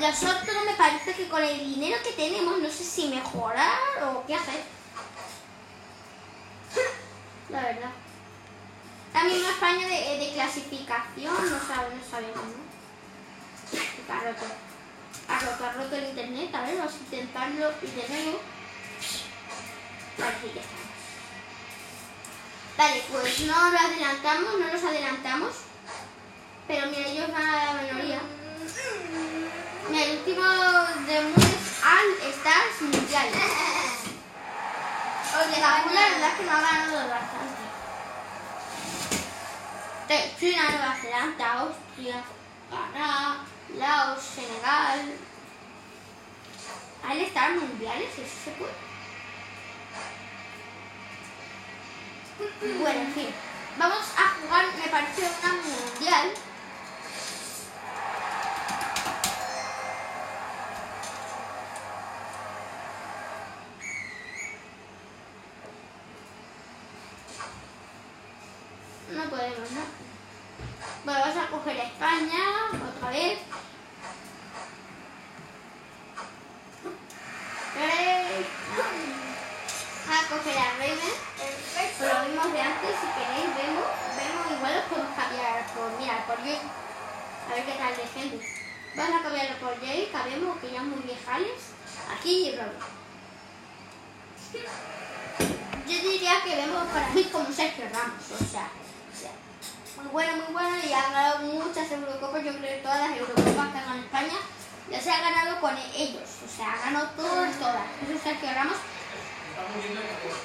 Nosotros 0.00 0.56
me 0.66 0.74
parece 0.74 1.14
que 1.14 1.28
con 1.28 1.44
el 1.44 1.58
dinero 1.58 1.96
que 2.02 2.12
tenemos, 2.12 2.58
no 2.58 2.68
sé 2.68 2.82
si 2.84 3.08
mejorar 3.08 4.02
o 4.02 4.26
qué 4.26 4.34
hacer. 4.34 4.62
La 7.50 7.62
verdad. 7.62 8.01
La 9.12 9.24
misma 9.24 9.50
España 9.50 9.86
de, 9.86 10.18
de 10.18 10.32
clasificación, 10.32 11.34
no, 11.34 11.58
sabe, 11.66 11.94
no 11.94 12.02
¿no? 12.32 12.72
Que 13.70 14.12
Ha 14.12 14.20
roto. 14.20 14.46
Ha 15.28 15.38
roto, 15.38 15.64
ha 15.64 15.72
roto 15.72 15.96
el 15.96 16.04
internet. 16.04 16.54
A 16.54 16.62
ver, 16.62 16.76
vamos 16.78 16.94
a 16.94 16.96
intentarlo 16.96 17.72
y 17.82 17.86
de 17.86 18.08
nuevo. 18.08 18.40
Sí, 20.16 20.52
ya. 20.54 20.62
Vale, 22.76 23.02
pues 23.10 23.40
no 23.40 23.70
lo 23.70 23.78
adelantamos, 23.78 24.58
no 24.58 24.72
los 24.72 24.82
adelantamos. 24.82 25.54
Pero 26.66 26.86
mira, 26.86 27.06
ellos 27.06 27.32
van 27.32 27.46
a 27.46 27.74
la 27.74 27.82
minoría. 27.82 28.20
Mira, 29.90 30.04
el 30.04 30.18
último 30.18 30.42
de 30.42 31.20
Mundial 31.20 31.62
All 31.84 32.30
Stars 32.30 32.80
Mundial. 32.80 33.28
Oye, 35.34 35.60
la 35.60 35.68
la 35.68 36.08
verdad 36.10 36.28
es 36.28 36.34
que 36.34 36.44
no 36.44 36.52
ha 36.52 36.60
ganado 36.60 37.08
bastante. 37.08 37.71
China, 40.38 40.62
Nueva 40.70 40.94
Zelanda, 40.94 41.52
Austria, 41.60 42.22
Canadá, 42.70 43.44
Laos, 43.76 44.22
Senegal. 44.22 45.14
¿Hay 47.04 47.24
Stars 47.24 47.60
mundiales? 47.60 48.10
¿Eso 48.12 48.36
se 48.44 48.50
puede? 48.52 48.72
Bueno, 52.78 53.00
en 53.00 53.12
fin. 53.12 53.28
Vamos 53.78 54.04
a 54.16 54.28
jugar, 54.40 54.66
me 54.76 54.88
parece, 54.88 55.22
una 55.22 55.52
mundial. 55.54 56.32
No 69.10 69.30
podemos, 69.30 69.70
¿no? 69.72 70.02
Bueno, 71.04 71.20
vamos 71.20 71.36
a 71.36 71.50
coger 71.50 71.80
a 71.80 71.84
España 71.84 72.44
otra 72.96 73.10
vez. 73.10 73.38
Tres. 77.74 78.46
Raven. 80.40 81.12
Lo 82.00 82.24
mismo 82.24 82.44
de 82.52 82.60
antes, 82.60 82.96
si 82.96 83.06
queréis, 83.12 83.52
vemos, 83.52 83.84
vemos 84.16 84.44
igual 84.56 84.74
los 84.74 84.84
podemos 84.84 85.14
cambiar 85.14 85.66
por, 85.74 85.90
mira, 86.00 86.26
por 86.26 86.36
Jay. 86.40 86.60
A 87.50 87.54
ver 87.54 87.64
qué 87.64 87.72
tal 87.72 87.96
de 87.96 88.06
gente. 88.06 88.46
Vamos 88.96 89.20
a 89.20 89.22
cambiarlo 89.22 89.56
por 89.58 89.80
Jay, 89.80 90.08
cabemos 90.10 90.58
que 90.58 90.70
ya 90.72 90.82
muy 90.82 91.02
viejales. 91.02 91.76
Aquí 92.10 92.48
y 92.48 92.56
Robin. 92.56 92.80
Yo 95.86 96.10
diría 96.10 96.42
que 96.44 96.56
vemos 96.56 96.88
para 96.88 97.08
mí 97.10 97.24
como 97.24 97.52
Sergio 97.52 97.84
Ramos, 97.92 98.24
o 98.32 98.44
sea, 98.44 98.68
o 99.12 99.16
sea, 99.18 99.32
muy 99.96 100.10
bueno, 100.12 100.36
muy 100.44 100.52
bueno 100.52 100.76
y 100.84 100.92
ha 100.92 101.02
ganado 101.02 101.38
muchas 101.40 101.90
Eurocopas, 101.90 102.44
yo 102.44 102.52
creo 102.56 102.76
que 102.76 102.82
todas 102.82 103.00
las 103.00 103.18
Eurocopas 103.18 103.72
que 103.72 103.78
ha 103.78 103.80
ganado 103.80 104.00
España 104.00 104.38
ya 104.90 105.00
se 105.00 105.10
ha 105.10 105.20
ganado 105.20 105.60
con 105.60 105.76
ellos, 105.76 106.28
o 106.44 106.48
sea, 106.56 106.72
ha 106.72 106.84
ganado 106.84 107.08
todas, 107.16 107.58
todas. 107.58 107.82
Eso 108.02 108.12
es 108.12 108.22
Sergio 108.22 108.52
Ramos. 108.54 108.76
Está 109.62 109.74
muriendo 109.76 110.00
el 110.00 110.06
calor. 110.08 110.38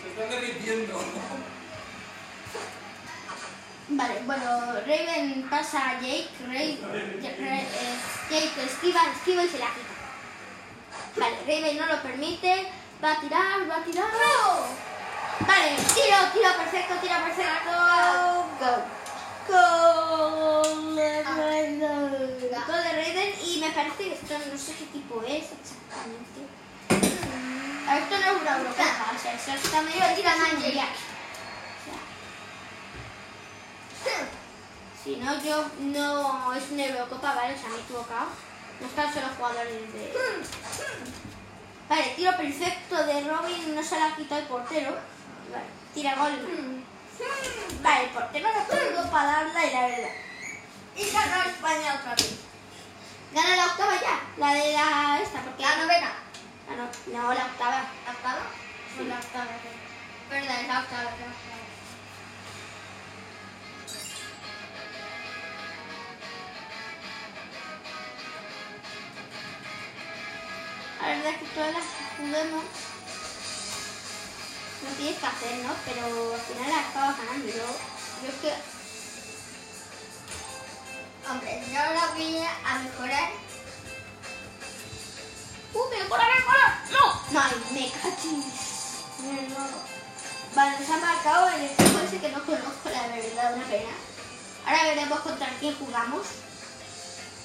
Se 0.00 0.08
está 0.08 0.34
derritiendo. 0.34 0.98
Vale, 3.88 4.20
bueno, 4.24 4.72
Raven 4.86 5.46
pasa 5.50 5.90
a 5.90 6.00
Jake, 6.00 6.30
Ray, 6.48 6.80
Jake, 7.20 7.36
eh, 7.38 7.66
Jake 8.30 8.64
esquiva, 8.64 9.00
esquiva 9.14 9.44
y 9.44 9.48
se 9.48 9.58
la 9.58 9.66
quita. 9.66 9.94
Vale, 11.16 11.36
Raven 11.46 11.76
no 11.76 11.86
lo 11.86 12.02
permite, 12.02 12.66
va 13.04 13.12
a 13.12 13.20
tirar, 13.20 13.70
va 13.70 13.76
a 13.76 13.84
tirar. 13.84 14.06
Vale, 15.40 15.76
tiro, 15.94 16.16
tiro 16.32 16.56
perfecto, 16.56 16.94
tiro 17.02 17.14
perfecto. 17.26 17.72
Go. 18.58 19.52
Gol 19.52 20.96
de 20.96 21.22
Raven. 21.22 21.80
Gol 21.80 22.82
de 22.84 22.92
Raven 22.92 23.34
y 23.44 23.58
me 23.60 23.70
parece 23.70 23.96
que 23.96 24.14
esto 24.14 24.34
no 24.50 24.58
sé 24.58 24.72
qué 24.72 24.86
tipo 24.86 25.22
es 25.22 25.44
exactamente. 25.52 26.56
O 28.46 29.18
sea, 29.18 29.54
está 29.54 29.82
medio. 29.82 30.04
Si 35.02 35.16
no, 35.16 35.42
yo 35.42 35.64
no 35.80 36.54
es 36.54 36.70
una 36.70 36.84
Eurocopa, 36.84 37.34
¿vale? 37.34 37.54
O 37.54 37.58
sea, 37.58 37.68
me 37.70 37.76
he 37.76 37.80
equivocado. 37.80 38.26
No 38.80 38.86
están 38.86 39.12
solo 39.12 39.26
jugadores 39.36 39.92
de. 39.92 40.12
Vale, 41.88 42.12
tiro 42.14 42.36
perfecto 42.36 43.06
de 43.06 43.20
Robin, 43.22 43.74
no 43.74 43.82
se 43.82 43.98
la 43.98 44.06
ha 44.06 44.16
quitado 44.16 44.40
el 44.40 44.46
portero. 44.46 44.90
Vale, 45.50 45.64
tira 45.92 46.14
gol. 46.14 46.84
Vale, 47.82 48.04
el 48.04 48.10
portero 48.10 48.48
no 48.52 48.64
pudo 48.64 49.10
para 49.10 49.26
darla 49.26 49.64
y 49.66 49.72
la 49.72 49.86
verdad. 49.88 50.10
Y 50.94 51.10
ganó 51.10 51.42
España 51.42 51.94
otra 52.00 52.14
vez. 52.14 52.38
Gana 53.32 53.56
la 53.56 53.66
octava 53.66 54.00
ya, 54.00 54.20
la 54.38 54.54
de 54.54 54.72
la 54.72 55.20
esta, 55.20 55.40
porque 55.42 55.62
La 55.62 55.76
novena. 55.78 56.25
Ah, 56.68 56.74
no, 56.74 56.84
no, 57.12 57.34
la 57.34 57.44
octava. 57.46 57.84
¿La 58.04 58.12
octava? 58.12 58.42
Sí. 58.96 59.04
La 59.04 59.18
octava, 59.18 59.52
sí. 59.62 59.68
Perdón, 60.28 60.68
la 60.68 60.80
octava, 60.80 61.04
la 61.04 61.10
octava. 61.10 61.56
La 71.00 71.06
verdad 71.08 71.30
es 71.30 71.38
que 71.38 71.46
todas 71.54 71.72
las 71.72 71.84
que 71.84 72.04
jugamos 72.16 72.64
no 74.82 74.90
tienes 74.96 75.18
que 75.20 75.26
hacer, 75.26 75.58
¿no? 75.64 75.72
Pero 75.84 76.34
al 76.34 76.40
final 76.40 76.68
las 76.68 76.86
acabas 76.88 77.18
ganando. 77.18 77.46
Yo, 77.46 77.66
yo 78.22 78.28
es 78.28 78.34
que... 78.42 78.52
Hombre, 81.30 81.62
yo 81.72 81.78
lo 81.94 82.14
voy 82.14 82.38
a 82.38 82.78
mejorar 82.78 83.45
¡Uh, 85.76 85.90
pero 85.90 86.08
por 86.08 86.18
ahora, 86.18 86.82
¡No! 86.90 87.38
Ay, 87.38 87.62
me 87.72 87.90
cachis. 87.90 88.44
Vale, 90.54 90.80
nos 90.80 90.88
ha 90.90 90.96
marcado 90.96 91.48
el 91.50 91.64
equipo 91.66 91.98
ese 91.98 92.18
que 92.18 92.30
no 92.30 92.42
conozco, 92.46 92.88
la 92.88 93.08
verdad, 93.08 93.54
una 93.54 93.66
pena. 93.66 93.90
Ahora 94.64 94.84
veremos 94.84 95.20
contra 95.20 95.48
quién 95.60 95.76
jugamos. 95.76 96.26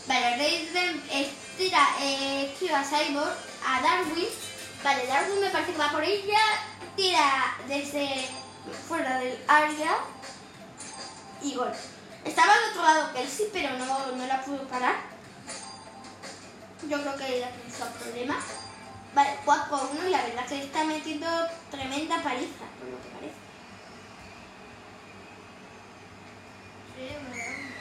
Vale, 0.08 0.38
Raiden 0.38 1.04
estira, 1.12 1.90
eh, 2.00 2.56
tira 2.58 2.80
a 2.80 2.86
Cyborg, 2.86 3.36
a 3.68 3.82
Darwin. 3.82 4.30
Vale, 4.82 5.08
Darwin 5.08 5.42
me 5.42 5.50
parece 5.50 5.74
que 5.74 5.78
va 5.78 5.92
por 5.92 6.04
ella. 6.04 6.40
Tira 6.96 7.58
desde 7.68 8.30
fuera 8.88 9.18
del 9.18 9.44
área. 9.46 9.98
Y 11.42 11.56
gol. 11.56 11.74
Estaba 12.24 12.54
al 12.54 12.70
otro 12.70 12.82
lado 12.82 13.14
Kelsey, 13.14 13.50
pero 13.52 13.78
no, 13.78 14.12
no 14.14 14.26
la 14.26 14.42
pudo 14.42 14.66
parar. 14.70 15.11
Yo 16.90 17.00
creo 17.02 17.16
que 17.16 17.38
ella 17.38 17.52
puso 17.52 17.86
problemas. 17.92 18.44
Vale, 19.14 19.38
4 19.46 19.90
1 19.94 20.08
y 20.08 20.12
la 20.12 20.24
verdad 20.24 20.46
que 20.48 20.56
le 20.56 20.64
está 20.64 20.84
metiendo 20.84 21.28
tremenda 21.70 22.24
paliza, 22.24 22.66
por 22.80 22.88
lo 22.88 23.02
que 23.02 23.10
parece. 23.10 23.36
Sí, 26.96 27.04
me 27.30 27.38
da 27.38 27.46
un 27.46 27.72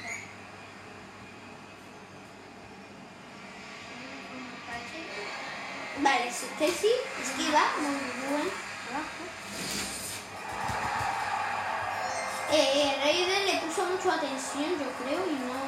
Vale, 6.03 6.33
sí, 6.33 6.47
Kelsey 6.59 6.91
esquiva, 7.23 7.63
muy 7.79 7.95
buen 8.31 8.49
trabajo. 8.89 9.23
Eh, 12.53 12.97
Raiden 13.01 13.47
le 13.47 13.61
puso 13.61 13.85
mucho 13.85 14.11
atención, 14.11 14.71
yo 14.71 14.91
creo, 15.05 15.27
y 15.27 15.35
no. 15.47 15.61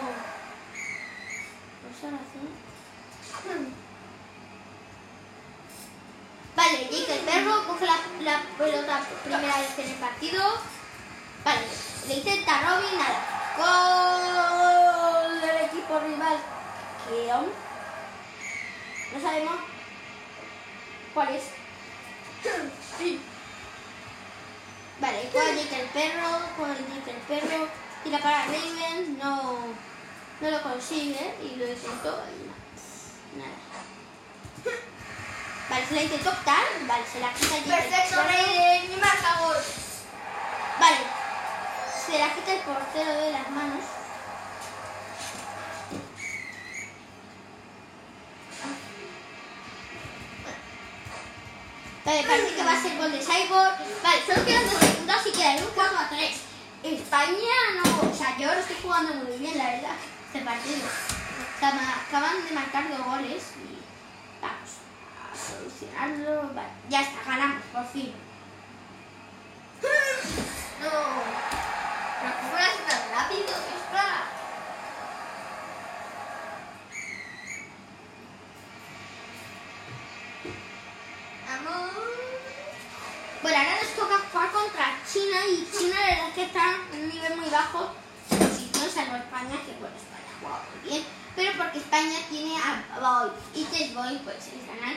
Por 1.83 1.91
esa 1.93 2.11
razón. 2.11 2.72
Perro 7.33 7.67
coge 7.67 7.87
la, 7.87 8.43
pelota 8.59 9.01
primera 9.25 9.59
vez 9.59 9.79
en 9.79 9.89
el 9.89 9.95
partido. 9.95 10.43
Vale, 11.43 11.63
le 12.09 12.15
intenta 12.15 12.61
Robin, 12.61 12.99
nada. 12.99 13.21
Gol 13.57 15.41
del 15.41 15.57
equipo 15.65 15.99
rival. 16.01 16.37
¿Qué 17.09 17.33
on? 17.33 17.47
No 19.15 19.21
sabemos 19.21 19.55
cuál 21.15 21.35
es. 21.35 21.45
Sí. 22.99 23.19
Vale, 25.01 25.31
con 25.33 25.57
Jake 25.57 25.81
el 25.81 25.89
perro, 25.89 26.29
con 26.59 26.69
Jake 26.69 27.11
el 27.13 27.41
perro, 27.41 27.69
tira 28.05 28.19
para 28.19 28.45
Raven, 28.45 29.19
no, 29.19 29.57
no 30.39 30.51
lo 30.51 30.63
consigue 30.63 31.35
y 31.43 31.57
lo 31.57 31.67
intentó 31.67 32.23
y 32.29 33.39
nada. 33.39 33.72
Vale, 35.73 35.87
se 35.87 35.95
la 35.95 36.03
intentó 36.03 36.29
optar, 36.29 36.65
vale, 36.87 37.05
se 37.11 37.19
la 37.21 37.33
quita 37.33 37.57
el 37.57 37.65
Perfecto. 37.65 38.23
Raiden, 38.23 38.93
y 38.93 38.97
marca 39.01 39.39
gol. 39.41 39.57
Vale, 40.79 40.97
se 42.07 42.19
la 42.19 42.35
quita 42.35 42.53
el 42.53 42.61
portero 42.61 43.11
de 43.23 43.31
las 43.33 43.51
manos. 43.51 43.85
Vale, 52.05 52.23
parece 52.25 52.55
que 52.57 52.65
va 52.65 52.73
a 52.73 52.83
ser 52.83 52.97
gol 52.99 53.13
de 53.13 53.19
Cyborg. 53.21 53.77
Vale, 54.03 54.23
solo 54.27 54.45
quedan 54.45 54.65
dos 54.65 54.79
segundos 54.81 55.27
y 55.27 55.33
queda 55.33 55.57
un 55.57 55.71
4 55.75 55.99
a 55.99 56.09
3. 56.09 56.37
España 56.83 57.57
no. 57.85 58.11
O 58.11 58.15
sea, 58.15 58.37
yo 58.37 58.47
lo 58.53 58.61
estoy 58.61 58.77
jugando 58.83 59.15
muy 59.15 59.39
bien, 59.39 59.57
la 59.57 59.65
verdad, 59.71 59.95
este 60.27 60.41
partido. 60.45 60.83
Acaba- 61.59 62.03
Acaban 62.09 62.45
de 62.45 62.51
marcar 62.55 62.89
dos 62.89 63.07
goles 63.07 63.43
ya 66.89 67.01
está, 67.01 67.25
ganamos, 67.25 67.63
por 67.73 67.87
fin. 67.87 68.13
No. 70.81 70.91
Pero 72.21 72.33
que 72.37 72.43
fuera 72.51 72.69
tan 72.89 73.03
rápido, 73.11 73.49
espera. 73.49 74.29
Bueno, 83.43 83.59
ahora 83.59 83.77
nos 83.83 83.93
toca 83.97 84.19
jugar 84.31 84.51
contra 84.53 84.87
China 85.13 85.39
y 85.49 85.69
China 85.77 85.97
la 85.99 86.07
verdad 86.07 86.35
que 86.35 86.45
está 86.45 86.77
en 86.93 87.01
un 87.03 87.09
nivel 87.09 87.37
muy 87.39 87.51
bajo. 87.51 87.91
Si 88.31 88.71
no 88.79 88.89
salvo 88.89 89.17
España, 89.17 89.57
que 89.67 89.73
bueno, 89.81 89.97
España 89.97 90.31
ha 90.31 90.41
jugado 90.41 90.63
muy 90.71 90.89
bien, 90.89 91.05
pero 91.35 91.53
porque 91.59 91.79
España 91.79 92.19
tiene 92.31 92.57
a 92.57 93.01
Boy 93.01 93.31
y 93.55 93.65
que 93.65 93.95
Boy, 93.95 94.21
pues 94.23 94.37
es 94.47 94.63
canal. 94.65 94.97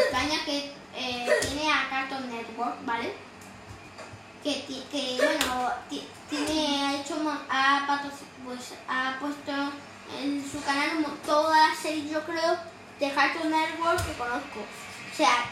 España 0.00 0.44
que 0.44 0.72
eh, 0.94 1.30
tiene 1.42 1.72
a 1.72 1.88
Cartoon 1.88 2.30
Network, 2.30 2.84
¿vale? 2.84 3.14
Que, 4.42 4.64
que 4.90 5.16
bueno, 5.18 5.70
ti- 5.88 6.06
tiene, 6.28 6.84
ha 6.84 6.94
hecho, 7.00 7.14
ha, 7.48 7.86
pues, 8.44 8.74
ha 8.88 9.16
puesto 9.20 9.52
en 10.20 10.44
su 10.50 10.62
canal 10.64 11.04
todas 11.24 11.70
las 11.70 11.78
series, 11.78 12.10
yo 12.10 12.24
creo, 12.24 12.56
de 12.98 13.10
Cartoon 13.12 13.50
Network 13.50 14.04
que 14.04 14.12
conozco. 14.14 14.60
O 14.60 15.16
sea, 15.16 15.44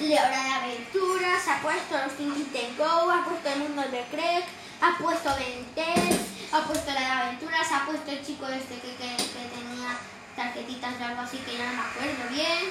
Leora 0.00 0.42
de 0.44 0.50
Aventuras, 0.50 1.46
ha 1.48 1.60
puesto 1.60 1.96
los 1.98 2.16
Tintin 2.16 2.76
Go, 2.76 3.10
ha 3.10 3.24
puesto 3.24 3.48
el 3.48 3.58
mundo 3.60 3.82
de 3.82 4.04
Craig, 4.10 4.44
ha 4.80 4.96
puesto 4.98 5.30
Ventel, 5.36 6.18
ha 6.52 6.60
puesto 6.64 6.92
la 6.92 7.00
de 7.00 7.06
Aventuras, 7.06 7.66
ha 7.72 7.84
puesto 7.86 8.10
el 8.10 8.24
chico 8.24 8.46
este 8.48 8.76
que, 8.80 8.94
que, 8.96 9.16
que 9.16 9.48
tenía 9.54 9.98
tarjetitas 10.36 10.98
de 10.98 11.04
algo 11.04 11.22
así 11.22 11.38
que 11.38 11.56
ya 11.56 11.66
no 11.66 11.82
me 11.82 11.88
acuerdo 11.88 12.28
bien. 12.30 12.70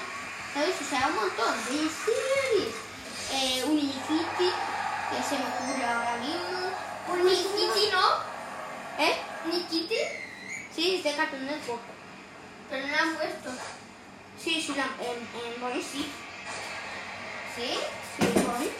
¿Sabes? 0.53 0.75
O 0.81 0.89
sea, 0.89 1.07
un 1.07 1.15
montón 1.15 1.55
de 1.65 1.89
series. 1.89 2.75
Eh, 3.31 3.63
Unikitty, 3.65 4.49
que 5.09 5.23
se 5.23 5.35
me 5.37 5.45
ocurre 5.45 5.85
ahora 5.85 6.17
mismo. 6.17 7.23
Nikiti, 7.23 7.91
¿no? 7.91 9.03
¿Eh? 9.03 9.15
Nikiti, 9.51 9.95
Sí, 10.75 10.95
es 10.97 11.03
de 11.03 11.15
Cartoon 11.15 11.45
Network. 11.45 11.81
pero 12.69 12.85
no 12.85 12.91
la 12.91 13.01
han 13.01 13.15
puesto. 13.15 13.49
Sí, 14.41 14.61
sí, 14.61 14.73
la, 14.75 14.83
en, 15.03 15.53
en 15.53 15.61
Bonnie 15.61 15.81
sí. 15.83 16.07
¿Sí? 17.55 17.79
Sí, 18.19 18.27
Bonnie. 18.45 18.71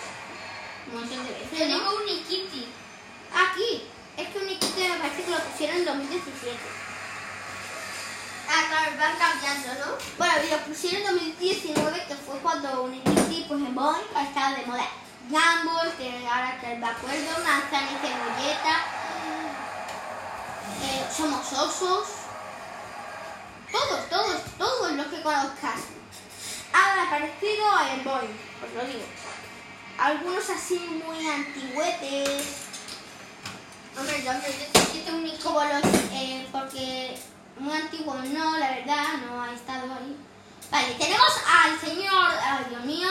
Un 0.87 0.99
montón 0.99 1.25
de 1.25 1.31
veces. 1.33 1.59
Yo 1.59 1.65
¿no? 1.67 1.73
digo 1.79 1.95
un 1.97 2.05
Nikiti. 2.05 2.67
Aquí. 3.33 3.83
Es 4.17 4.27
que 4.29 4.39
Unikitty 4.39 4.81
me 4.83 4.97
parece 4.97 5.23
que 5.23 5.31
lo 5.31 5.39
pusieron 5.39 5.77
en 5.77 5.85
2017. 5.85 6.57
Van 8.97 9.15
cambiando, 9.15 9.67
¿no? 9.85 9.97
Bueno, 10.17 10.33
y 10.43 10.49
lo 10.49 10.57
pusieron 10.61 11.01
en 11.01 11.17
2019, 11.17 12.05
que 12.07 12.15
fue 12.15 12.39
cuando 12.39 12.83
Unikitty, 12.83 13.45
pues 13.47 13.61
en 13.61 13.75
Boy, 13.75 13.95
ha 14.15 14.23
estado 14.23 14.55
de 14.55 14.65
moda. 14.65 14.87
Gumball, 15.29 15.91
que 15.97 16.27
ahora 16.27 16.57
que 16.59 16.75
me 16.75 16.87
acuerdo, 16.87 17.43
Manzana 17.43 17.91
y 17.91 17.97
Cebolleta. 18.01 18.75
Eh, 20.81 21.07
somos 21.15 21.53
osos. 21.53 22.07
Todos, 23.71 24.09
todos, 24.09 24.41
todos 24.57 24.91
los 24.93 25.07
que 25.07 25.21
conozcas. 25.21 25.79
Han 26.73 26.99
aparecido 27.07 27.65
en 27.93 28.03
Boy, 28.03 28.29
os 28.65 28.73
lo 28.73 28.85
digo. 28.87 29.05
Algunos 29.99 30.49
así 30.49 30.79
muy 31.05 31.27
antiguetes. 31.27 32.45
Hombre, 33.95 34.23
yo, 34.23 34.31
yo, 34.33 34.93
yo 34.93 35.01
tengo 35.03 35.17
un 35.17 35.37
como 35.37 35.63
los 35.63 35.83
eh, 36.13 36.47
porque 36.51 37.19
muy 37.59 37.75
antiguos 37.75 38.23
no 38.25 38.57
la 38.57 38.69
verdad 38.71 39.03
no 39.25 39.41
ha 39.41 39.53
estado 39.53 39.93
ahí. 39.93 40.15
Vale 40.71 40.93
tenemos 40.95 41.31
al 41.47 41.79
señor 41.79 42.31
ay 42.41 42.65
Dios 42.69 42.85
mío. 42.85 43.09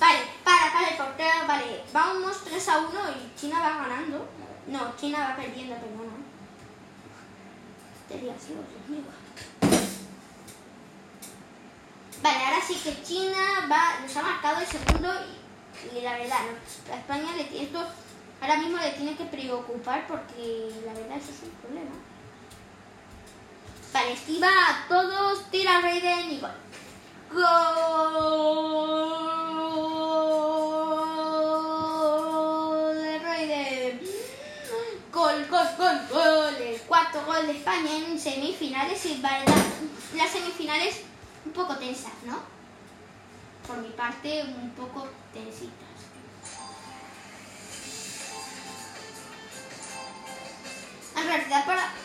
Vale 0.00 0.18
para 0.44 0.72
para 0.72 0.88
el 0.88 0.96
portero 0.96 1.46
vale 1.46 1.84
vamos 1.92 2.44
3 2.44 2.68
a 2.68 2.78
1 2.78 2.88
y 3.10 3.40
China 3.40 3.60
va 3.60 3.86
ganando. 3.86 4.28
No 4.66 4.96
China 4.96 5.28
va 5.28 5.36
perdiendo 5.36 5.76
perdona. 5.76 6.16
Este 8.00 8.18
día 8.18 8.34
Dios 8.34 8.88
mío. 8.88 9.02
Vale 12.22 12.44
ahora 12.44 12.60
sí 12.66 12.74
que 12.74 13.02
China 13.02 13.68
va 13.70 14.00
nos 14.00 14.16
ha 14.16 14.22
marcado 14.22 14.60
el 14.60 14.66
segundo 14.66 15.12
y, 15.94 16.00
la 16.00 16.18
verdad 16.18 16.38
no, 16.40 16.92
a 16.94 16.98
España 16.98 17.36
le 17.36 17.44
tiene 17.44 17.66
esto 17.66 17.86
ahora 18.40 18.56
mismo 18.56 18.78
le 18.78 18.90
tiene 18.92 19.16
que 19.16 19.24
preocupar 19.24 20.06
porque 20.08 20.70
la 20.84 20.92
verdad 20.92 21.18
eso 21.18 21.30
es 21.30 21.42
un 21.42 21.50
problema 21.62 21.92
Vale, 23.98 24.12
esquiva 24.12 24.46
a 24.46 24.86
todos, 24.86 25.50
tira 25.50 25.80
Raiden 25.80 26.30
y 26.30 26.38
gol. 26.38 26.52
Gol 27.32 27.42
de 32.94 33.18
Raiden. 33.18 34.00
Gol, 35.12 35.48
gol, 35.50 35.66
gol, 35.76 35.98
gol. 36.12 36.54
El 36.62 36.80
cuarto 36.82 37.24
gol 37.26 37.44
de 37.48 37.54
España 37.54 37.90
en 37.96 38.16
semifinales 38.20 39.04
y 39.04 39.20
verdad, 39.20 39.64
las 40.14 40.30
semifinales 40.30 41.00
un 41.44 41.50
poco 41.50 41.76
tensas, 41.76 42.12
¿no? 42.24 42.38
por 43.66 43.78
mi 43.78 43.88
parte, 43.88 44.44
un 44.44 44.70
poco 44.70 45.08
tensitas. 45.34 45.74
En 51.16 51.26
realidad 51.26 51.66
para... 51.66 51.97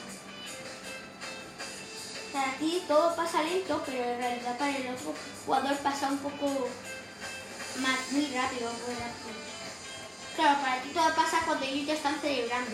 Para 2.33 2.57
ti 2.57 2.83
todo 2.87 3.15
pasa 3.15 3.43
lento, 3.43 3.83
pero 3.85 4.03
en 4.03 4.17
realidad 4.17 4.57
para 4.57 4.75
el 4.75 4.87
otro 4.87 5.13
jugador 5.45 5.77
pasa 5.77 6.07
un 6.07 6.17
poco 6.17 6.67
más, 7.79 8.11
muy 8.11 8.25
rápido. 8.33 8.73
muy 8.73 8.95
rápido. 8.95 9.37
Claro, 10.35 10.61
para 10.61 10.81
ti 10.81 10.89
todo 10.89 11.13
pasa 11.13 11.45
cuando 11.45 11.63
ellos 11.63 11.85
ya 11.85 11.93
están 11.93 12.19
celebrando. 12.19 12.71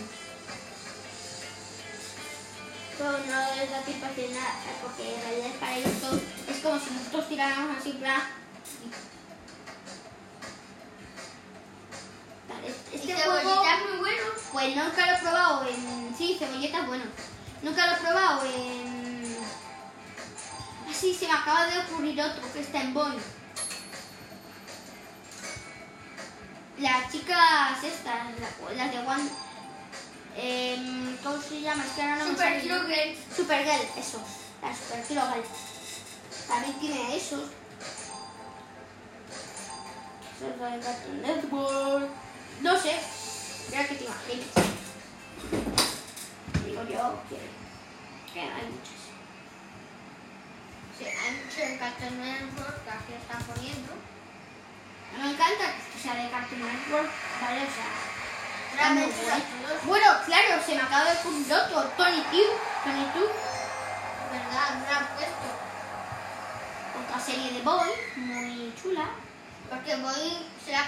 Pero 2.97 3.11
no 3.11 3.55
les 3.55 3.71
da 3.71 3.81
tiempo 3.81 4.05
a 4.05 4.09
hacer 4.09 4.29
nada, 4.31 4.55
porque 4.81 5.15
en 5.15 5.21
realidad 5.21 5.59
para 5.59 5.77
ellos 5.77 6.01
todo 6.01 6.19
es 6.47 6.57
como 6.63 6.79
si 6.79 6.91
nosotros 6.91 7.27
tiráramos 7.27 7.77
así, 7.77 7.99
Y 12.91 12.95
este 12.95 13.13
juego... 13.13 13.63
es 13.63 13.89
muy 13.89 13.99
bueno. 13.99 14.23
Pues 14.51 14.75
nunca 14.75 15.05
lo 15.05 15.17
he 15.17 15.19
probado 15.19 15.67
en... 15.67 16.15
Sí, 16.17 16.37
cebolleta 16.39 16.81
es 16.81 16.87
bueno. 16.87 17.05
Nunca 17.61 17.87
lo 17.87 17.93
he 17.93 17.99
probado 17.99 18.45
en... 18.45 18.88
Así 20.99 21.13
se 21.13 21.27
me 21.27 21.33
acaba 21.33 21.65
de 21.67 21.79
ocurrir 21.79 22.21
otro 22.21 22.41
que 22.51 22.59
está 22.59 22.81
en 22.81 22.93
Boeing. 22.93 23.21
Las 26.79 27.09
chicas 27.09 27.81
estas, 27.81 28.25
la- 28.37 28.73
las 28.75 28.91
de 28.91 28.99
One... 28.99 29.29
em, 30.35 31.15
¿Cómo 31.23 31.41
se 31.41 31.61
llama? 31.61 31.85
Es 31.85 31.91
que 31.93 32.01
ahora 32.01 32.15
no 32.17 32.25
me 32.25 32.31
Super. 32.31 32.65
Hero 32.65 32.81
Girl. 32.85 33.17
Supergirl, 33.33 33.87
eso. 33.97 34.21
La 34.61 34.75
Super 34.75 35.05
Girl. 35.07 35.43
También 36.49 36.79
tiene 36.81 37.15
esos. 37.15 37.43
Network. 41.21 42.09
No 42.61 42.77
sé. 42.77 42.99
Mira 43.69 43.87
que 43.87 43.95
te 43.95 44.03
imaginas. 44.03 44.47
Digo 46.65 46.83
yo 46.83 47.19
que, 47.29 48.33
que 48.33 48.39
hay 48.41 48.65
muchas. 48.65 48.98
Sí, 50.99 51.05
hay 51.05 51.31
mucho 51.31 51.61
en 51.61 51.77
Cartoon 51.77 52.21
Network 52.21 52.83
que 52.83 52.91
aquí 52.91 53.13
están 53.13 53.41
poniendo. 53.43 53.93
Me 55.17 55.31
encanta 55.31 55.73
que 55.91 55.99
sea 55.99 56.13
de 56.15 56.29
Cartoon 56.29 56.61
Network, 56.61 57.09
¿vale? 57.41 57.61
O 57.63 57.71
sea, 57.71 58.19
Realmente 58.75 59.15
Bueno, 59.83 60.05
claro, 60.25 60.61
se 60.65 60.75
me 60.75 60.81
acaba 60.81 61.05
de 61.05 61.17
ocurrir 61.19 61.53
otro. 61.53 61.83
Tony 61.97 62.21
Q. 62.23 62.37
Tony 62.83 63.05
Q. 63.13 63.19
¿verdad? 64.31 64.75
No 64.75 64.85
lo 64.85 64.99
han 64.99 65.07
puesto. 65.15 65.47
Otra 67.03 67.19
serie 67.19 67.51
de 67.53 67.61
Boy, 67.61 67.89
muy 68.17 68.73
chula. 68.81 69.09
Porque 69.69 69.95
Boeing 69.95 70.45
se 70.63 70.71
la 70.71 70.87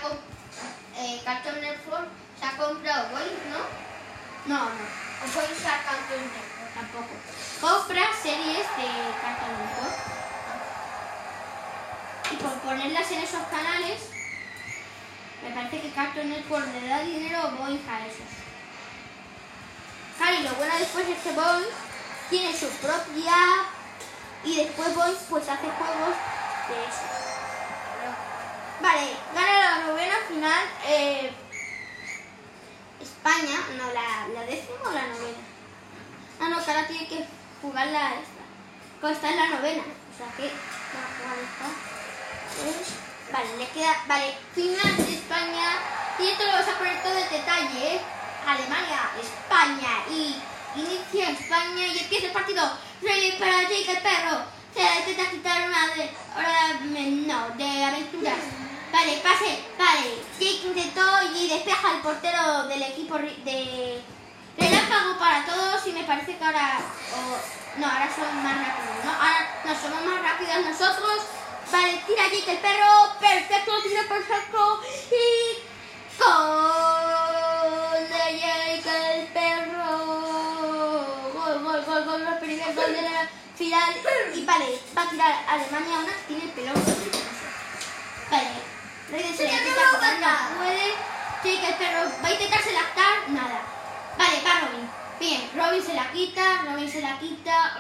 eh, 0.98 1.22
Cartoon 1.24 1.62
Network 1.62 2.08
se 2.40 2.46
ha 2.46 2.58
comprado 2.58 3.10
Boeing, 3.10 3.50
¿no? 3.50 4.54
No, 4.54 4.66
no. 4.66 4.72
O 4.72 5.32
Boeing 5.34 5.56
se 5.56 5.68
ha 5.68 5.84
Cartoon 5.84 6.22
Network. 6.22 6.51
Tampoco. 6.82 7.14
Compra 7.62 8.02
series 8.24 8.58
de 8.58 8.90
Cartoon 9.22 9.54
Network. 9.62 9.98
Y 12.32 12.36
por 12.38 12.54
ponerlas 12.62 13.12
en 13.12 13.20
esos 13.20 13.44
canales, 13.52 14.02
me 15.44 15.52
parece 15.52 15.82
que 15.82 15.92
Cartoon 15.92 16.30
Network 16.30 16.66
le 16.74 16.88
da 16.88 17.00
dinero 17.02 17.38
a 17.38 17.52
Boeing 17.52 17.88
a 17.88 18.08
esos. 18.08 18.32
Claro, 20.18 20.42
lo 20.42 20.56
bueno 20.56 20.74
después 20.80 21.08
es 21.08 21.20
que 21.20 21.32
Boeing 21.34 21.70
tiene 22.32 22.58
su 22.58 22.68
propia 22.68 23.36
y 24.44 24.56
después 24.56 24.96
Boeing 24.96 25.18
pues 25.30 25.50
hace 25.50 25.70
juegos 25.70 26.16
de 26.68 26.84
eso. 26.84 27.06
Vale, 28.82 29.16
gana 29.36 29.60
la 29.60 29.86
novena 29.86 30.16
final 30.28 30.64
eh, 30.88 31.32
España, 33.00 33.60
no, 33.78 33.94
la, 33.94 34.28
la 34.34 34.46
décima 34.48 34.90
o 34.90 34.92
la 34.92 35.06
novena. 35.06 35.51
Ah, 36.42 36.50
no, 36.50 36.58
ahora 36.58 36.88
tiene 36.88 37.08
que 37.08 37.26
jugar 37.62 37.88
la 37.88 38.16
esta. 38.16 38.42
Pues 39.00 39.14
está 39.14 39.30
en 39.30 39.38
la 39.38 39.50
novena. 39.50 39.84
O 39.84 40.18
sea 40.18 40.28
que 40.36 40.44
va 40.50 41.02
a 41.06 41.12
jugar 41.18 41.38
esta. 41.46 43.32
Vale, 43.32 43.58
le 43.58 43.68
queda. 43.70 43.96
Vale, 44.08 44.34
final 44.54 44.98
de 44.98 45.14
España. 45.14 45.68
Y 46.20 46.28
esto 46.30 46.44
lo 46.46 46.52
vas 46.54 46.68
a 46.68 46.78
poner 46.78 47.02
todo 47.02 47.18
en 47.18 47.30
detalle, 47.30 47.96
¿eh? 47.96 48.02
Alemania, 48.46 49.10
España. 49.22 50.04
Y 50.10 50.36
inicia 50.76 51.30
España 51.30 51.88
y 51.88 52.00
empieza 52.00 52.28
el 52.28 52.32
partido. 52.34 52.64
Ready 53.02 53.32
para 53.40 53.62
Jake 53.64 53.92
el 53.92 54.02
perro. 54.02 54.42
Se 54.74 54.82
intenta 55.10 55.32
quitar 55.32 55.68
una 55.68 55.88
de. 55.96 56.10
Ahora 56.36 56.80
me- 56.84 57.10
no, 57.28 57.50
de 57.58 57.84
aventuras. 57.84 58.38
Vale, 58.92 59.18
pase, 59.24 59.60
vale. 59.78 60.22
Jake 60.40 60.68
intentó 60.68 61.02
y 61.36 61.48
despeja 61.50 61.96
el 61.96 62.02
portero 62.02 62.68
del 62.68 62.82
equipo 62.84 63.18
de. 63.18 64.02
Relámpago 64.58 65.18
para 65.18 65.46
todos 65.46 65.88
y 65.88 65.92
me 65.94 66.04
parece 66.04 66.38
que 66.38 66.44
ahora... 66.44 66.80
no, 67.78 67.86
ahora 67.88 68.10
son 68.14 68.44
más 68.44 68.58
rápidos, 68.58 69.06
¿no? 69.06 69.12
Ahora 69.12 69.62
no, 69.64 69.76
somos 69.76 70.06
más 70.06 70.22
rápidos 70.22 70.66
nosotros. 70.66 71.24
Vale, 71.72 72.04
tira 72.06 72.24
Jake 72.28 72.52
el 72.52 72.58
perro. 72.58 73.14
Perfecto, 73.20 73.72
tira 73.84 74.04
perfecto. 74.08 74.82
Y... 75.12 75.72
Gol 76.20 78.08
de 78.10 78.40
Jake 78.40 78.92
el 79.16 79.28
perro. 79.28 79.90
Gol, 81.34 81.64
gol, 81.64 81.86
gol, 81.86 82.04
gol. 82.06 82.22
El 82.28 82.40
primer 82.40 82.76
gol 82.76 82.94
de 82.94 83.02
la 83.02 83.30
final. 83.56 83.96
Y 84.36 84.46
vale, 84.46 84.80
va 84.98 85.04
a 85.04 85.10
tirar 85.10 85.34
Alemania 85.48 86.00
una 86.00 86.14
que 86.14 86.24
tiene 86.28 86.44
el 86.44 86.50
pelón. 86.52 86.76
Vale. 88.30 88.72
Mata. 89.12 90.50
no 90.50 90.58
puede. 90.58 90.88
Jake 91.44 91.68
el 91.68 91.76
perro 91.76 92.12
va 92.24 92.28
a 92.28 92.32
intentarse 92.32 92.72
lactar. 92.74 93.30
Nada. 93.30 93.81
Vale, 94.18 94.42
va 94.46 94.60
Robin. 94.62 94.90
Bien, 95.20 95.50
Robin 95.56 95.84
se 95.84 95.94
la 95.94 96.12
quita, 96.12 96.64
Robin 96.66 96.92
se 96.92 97.02
la 97.02 97.20
quita. 97.20 97.78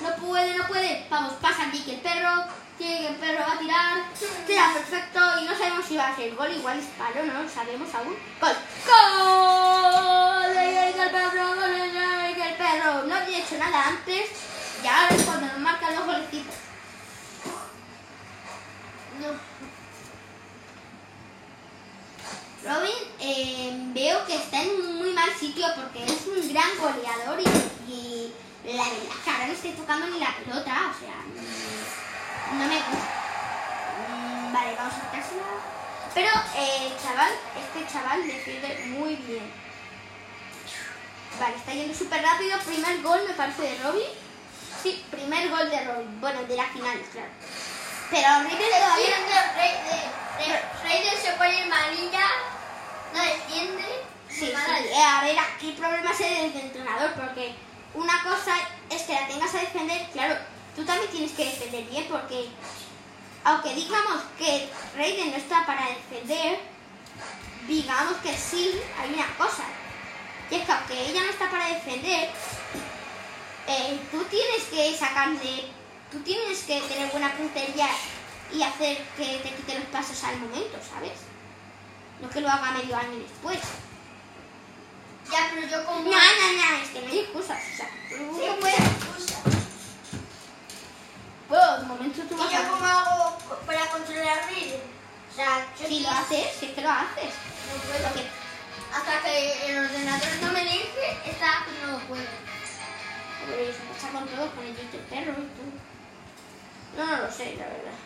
No 0.00 0.14
puede, 0.16 0.56
no 0.56 0.66
puede. 0.66 1.06
Vamos, 1.10 1.34
pasa 1.34 1.70
Jake 1.72 1.94
el 1.94 2.00
perro. 2.00 2.44
Jake 2.78 3.08
el 3.08 3.16
perro 3.16 3.44
va 3.46 3.54
a 3.54 3.58
tirar. 3.58 3.98
Tira 4.46 4.72
perfecto 4.72 5.20
y 5.40 5.44
no 5.44 5.56
sabemos 5.56 5.84
si 5.84 5.96
va 5.96 6.08
a 6.08 6.16
ser 6.16 6.34
gol. 6.34 6.50
Igual 6.52 6.78
es 6.78 6.86
palo, 6.96 7.26
no 7.26 7.42
lo 7.42 7.48
sabemos 7.48 7.94
aún. 7.94 8.16
Gol. 8.40 8.56
Gol 8.86 10.54
de 10.54 10.88
el 10.88 11.10
perro, 11.10 11.54
gol 11.54 11.72
de 11.72 11.92
Jake 11.92 12.48
el 12.48 12.54
perro. 12.54 13.02
No 13.04 13.14
había 13.14 13.38
hecho 13.38 13.58
nada 13.58 13.88
antes 13.88 14.30
y 14.82 14.86
ahora 14.86 15.08
es 15.10 15.22
cuando 15.22 15.46
nos 15.46 15.58
marcan 15.58 15.94
los 15.94 16.06
golecitos. 16.06 16.54
No. 19.20 19.49
Robin 22.64 22.92
eh, 23.20 23.72
veo 23.94 24.26
que 24.26 24.34
está 24.36 24.62
en 24.62 24.70
un 24.70 24.98
muy 24.98 25.12
mal 25.12 25.30
sitio 25.38 25.66
porque 25.74 26.04
es 26.04 26.26
un 26.26 26.52
gran 26.52 26.68
goleador 26.78 27.40
y, 27.88 28.32
la 28.64 28.84
verdad 28.84 29.46
no 29.46 29.52
estoy 29.52 29.70
tocando 29.72 30.06
ni 30.06 30.20
la 30.20 30.36
pelota, 30.36 30.92
o 30.94 31.00
sea, 31.00 31.16
no 32.52 32.66
me 32.66 32.76
gusta. 32.76 33.20
Mm, 34.08 34.52
vale, 34.52 34.74
vamos 34.76 34.94
a 34.94 35.00
quitársela. 35.00 35.42
Pero 36.14 36.28
eh, 36.56 36.92
chaval, 37.02 37.30
este 37.56 37.92
chaval 37.92 38.26
defiende 38.26 38.84
muy 38.88 39.16
bien. 39.16 39.50
Vale, 41.40 41.56
está 41.56 41.72
yendo 41.72 41.94
súper 41.94 42.22
rápido. 42.22 42.58
Primer 42.58 43.00
gol 43.02 43.20
me 43.26 43.34
parece 43.34 43.62
de 43.62 43.78
Robin. 43.82 44.08
Sí, 44.82 45.04
primer 45.10 45.48
gol 45.48 45.70
de 45.70 45.84
Robin. 45.84 46.20
Bueno, 46.20 46.44
de 46.44 46.56
la 46.56 46.64
final, 46.64 47.00
claro. 47.12 47.30
Pero 48.10 48.28
River 48.42 48.68
todavía... 48.68 49.30
Reyes 50.82 51.20
se 51.20 51.32
pone 51.32 51.66
malilla, 51.66 52.26
no 53.14 53.22
defiende. 53.22 53.84
Sí, 54.28 54.46
sí. 54.46 54.52
Eh, 54.52 55.02
a 55.02 55.20
ver, 55.22 55.38
aquí 55.38 55.70
el 55.70 55.74
problema 55.74 56.10
es 56.10 56.20
el 56.20 56.52
del 56.52 56.62
entrenador, 56.62 57.12
porque 57.14 57.54
una 57.94 58.22
cosa 58.22 58.56
es 58.88 59.02
que 59.02 59.12
la 59.12 59.26
tengas 59.26 59.54
a 59.54 59.60
defender, 59.60 60.08
claro, 60.12 60.36
tú 60.74 60.84
también 60.84 61.10
tienes 61.10 61.32
que 61.32 61.44
defender 61.44 61.84
bien, 61.84 62.06
porque 62.08 62.48
aunque 63.44 63.74
digamos 63.74 64.22
que 64.38 64.70
Raiden 64.96 65.30
no 65.30 65.36
está 65.36 65.66
para 65.66 65.86
defender, 65.88 66.60
digamos 67.66 68.16
que 68.18 68.36
sí, 68.36 68.80
hay 68.98 69.12
una 69.12 69.26
cosa, 69.36 69.64
y 70.50 70.54
es 70.54 70.64
que 70.64 70.72
aunque 70.72 71.10
ella 71.10 71.22
no 71.24 71.30
está 71.30 71.50
para 71.50 71.66
defender, 71.66 72.30
eh, 73.66 74.00
tú 74.10 74.24
tienes 74.24 74.64
que 74.64 74.96
sacarle, 74.96 75.70
tú 76.10 76.20
tienes 76.20 76.58
que 76.64 76.80
tener 76.82 77.10
buena 77.10 77.32
puntería 77.36 77.88
y 78.52 78.62
hacer 78.62 78.98
que 79.16 79.38
te 79.42 79.54
quite 79.54 79.78
los 79.78 79.88
pasos 79.88 80.22
al 80.24 80.38
momento, 80.38 80.78
¿sabes? 80.92 81.12
No 82.20 82.28
que 82.28 82.40
lo 82.40 82.48
haga 82.50 82.72
medio 82.72 82.96
año 82.96 83.18
después. 83.18 83.58
Ya, 85.30 85.50
pero 85.54 85.66
yo 85.68 85.84
como... 85.86 86.00
No, 86.00 86.10
no, 86.10 86.16
no, 86.16 86.82
es 86.82 86.88
que 86.90 87.00
no 87.02 87.08
hay 87.10 87.18
excusas. 87.20 87.62
O 87.72 87.76
sea, 87.76 87.88
Sí, 88.08 88.16
no 88.46 88.56
puedes. 88.56 88.80
Bueno, 91.48 91.78
de 91.78 91.86
momento 91.86 92.22
tú 92.28 92.34
¿Y 92.34 92.38
vas 92.38 92.52
yo 92.52 92.58
a... 92.58 92.68
cómo 92.68 92.84
hago 92.84 93.38
para 93.66 93.86
controlar 93.90 94.46
Reyes? 94.48 94.80
O 95.32 95.34
sea, 95.34 95.66
yo 95.80 95.86
Si 95.88 96.00
lo 96.00 96.10
haces, 96.10 96.46
si 96.58 96.66
es 96.66 96.72
que 96.72 96.80
lo 96.80 96.90
haces. 96.90 97.30
no 97.66 97.82
puedo. 97.82 98.08
Porque 98.08 98.26
Hasta 98.92 99.22
que 99.22 99.70
el 99.70 99.78
ordenador 99.84 100.28
no 100.42 100.52
me 100.52 100.64
deje, 100.64 101.18
esta 101.26 101.66
no 101.86 101.98
puedo. 102.08 102.22
pero 103.46 103.62
eso 103.62 103.78
pasa 103.92 104.08
con 104.12 104.26
todo, 104.28 104.50
con 104.54 104.64
el 104.66 104.74
perro 104.74 105.32
y 105.32 105.46
tú. 105.54 105.64
No, 106.96 107.06
no 107.06 107.16
lo 107.16 107.30
sé, 107.30 107.56
la 107.56 107.66
verdad. 107.66 107.98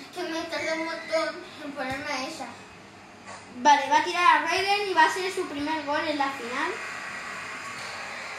Es 0.00 0.16
que 0.16 0.22
me 0.30 0.40
tardé 0.42 0.72
un 0.72 0.84
montón 0.84 1.44
en 1.64 1.72
ponerme 1.72 2.12
a 2.12 2.28
esa. 2.28 2.46
Vale, 3.56 3.88
va 3.90 3.98
a 3.98 4.04
tirar 4.04 4.24
a 4.24 4.46
Raiden 4.46 4.88
y 4.90 4.94
va 4.94 5.04
a 5.04 5.12
ser 5.12 5.30
su 5.30 5.46
primer 5.46 5.84
gol 5.84 6.00
en 6.08 6.18
la 6.18 6.30
final. 6.30 6.72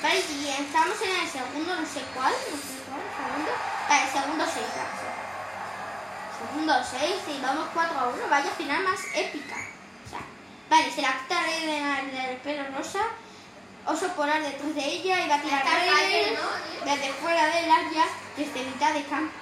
Vale, 0.01 0.19
y 0.19 0.47
estamos 0.49 1.01
en 1.01 1.15
el 1.21 1.29
segundo, 1.29 1.75
no 1.75 1.87
sé 1.87 2.01
cuál, 2.13 2.33
no 2.33 2.57
sé 2.57 2.81
cuál, 2.83 3.01
segundo. 3.15 3.51
Vale, 3.87 4.11
segundo 4.11 4.45
6, 4.45 4.65
Segundo 6.43 6.73
6 6.83 7.37
y 7.37 7.41
vamos 7.41 7.67
4 7.73 7.99
a 7.99 8.07
1. 8.09 8.27
Vaya 8.29 8.51
final 8.51 8.83
más 8.83 8.99
épica. 9.15 9.55
O 9.55 10.09
sea, 10.09 10.19
vale, 10.69 10.91
se 10.91 11.01
la 11.01 11.19
quita 11.19 11.41
Raiden 11.41 11.85
al 11.85 12.11
del 12.11 12.37
pelo 12.37 12.75
rosa. 12.75 12.99
Oso 13.85 14.07
polar 14.13 14.41
detrás 14.41 14.75
de 14.75 14.85
ella 14.85 15.25
y 15.25 15.29
va 15.29 15.35
a 15.35 15.41
tirar 15.41 15.63
Raiden 15.63 15.93
Raiden, 15.93 16.33
¿no? 16.35 16.85
desde 16.85 17.13
fuera 17.13 17.45
del 17.47 17.71
área, 17.71 18.03
desde 18.37 18.63
mitad 18.63 18.93
de 18.93 19.03
campo. 19.05 19.33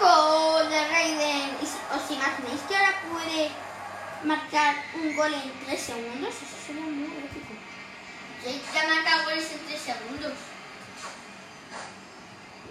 Gol 0.00 0.70
de 0.70 0.88
Raiden. 0.88 1.56
¿Y 1.60 1.66
si- 1.66 1.82
¿Os 1.96 2.10
imagináis 2.10 2.60
que 2.68 2.76
ahora 2.76 2.94
puede 3.10 3.50
marcar 4.22 4.76
un 4.94 5.16
gol 5.16 5.34
en 5.34 5.52
3 5.66 5.80
segundos? 5.80 6.34
Eso 6.34 6.56
sería 6.66 6.82
muy 6.82 7.06
épico. 7.18 7.52
Jake 8.44 8.62
ya 8.72 8.86
marca 8.86 9.24
goles 9.24 9.50
en 9.52 9.66
3 9.66 9.80
segundos. 9.80 10.32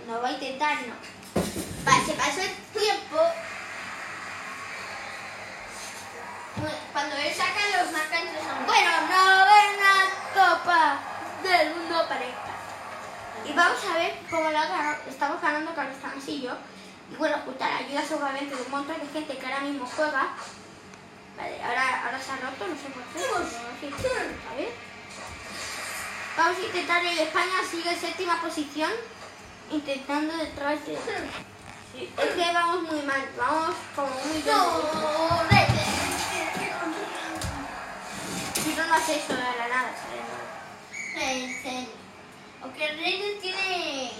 No 0.08 0.22
va 0.22 0.28
a 0.30 0.32
intentar, 0.32 0.78
no. 0.88 0.96
Vale, 1.84 2.06
se 2.06 2.14
pasó 2.14 2.42
el 2.42 2.56
tiempo. 2.80 3.18
Cuando 6.94 7.16
él 7.18 7.34
saca 7.36 7.84
los 7.84 7.92
marca 7.92 8.20
en 8.20 8.28
3 8.30 8.40
segundos. 8.42 8.66
Bueno, 8.68 8.92
novena 9.02 9.94
Copa 10.34 11.00
del 11.44 11.76
Mundo 11.76 12.08
Pareja. 12.08 12.47
Y 13.48 13.54
vamos 13.54 13.80
a 13.86 13.98
ver 13.98 14.20
cómo 14.30 14.52
ganó. 14.52 14.98
Estamos 15.08 15.42
ganando 15.42 15.74
Carlos 15.74 15.98
Tamasillo. 16.02 16.58
Y 17.12 17.16
bueno, 17.16 17.38
la 17.60 17.78
ayuda 17.78 18.04
seguramente 18.04 18.56
de 18.56 18.62
un 18.62 18.72
montón 18.72 19.00
de 19.00 19.08
gente 19.08 19.38
que 19.38 19.46
ahora 19.46 19.62
mismo 19.62 19.86
juega. 19.86 20.34
Vale, 21.38 21.64
ahora, 21.64 22.06
ahora 22.06 22.20
se 22.20 22.32
ha 22.32 22.36
roto, 22.36 22.68
no 22.68 22.76
sé 22.76 22.90
por 22.90 23.04
qué. 23.04 23.20
a 24.52 24.56
ver. 24.56 24.70
Vamos 26.36 26.58
a 26.58 26.66
intentar 26.66 27.06
el 27.06 27.18
España 27.18 27.54
sigue 27.70 27.90
en 27.90 28.00
séptima 28.00 28.42
posición. 28.42 28.92
Intentando 29.72 30.36
detrás 30.38 30.86
de. 30.86 30.98
Sí, 31.94 32.14
es 32.18 32.30
que 32.30 32.54
vamos 32.54 32.84
muy 32.84 33.02
mal, 33.04 33.30
vamos 33.38 33.76
como 33.96 34.10
muy 34.10 34.42
Raiden. 35.50 35.76
Si 38.54 38.76
no, 38.76 38.88
no 38.88 38.94
hace 38.94 39.16
eso 39.18 39.34
de 39.34 39.40
la 39.40 39.68
nada, 39.68 39.92
¿sabes? 41.14 42.07
Aunque 42.62 42.88
Raiden 42.88 43.40
tiene... 43.42 44.12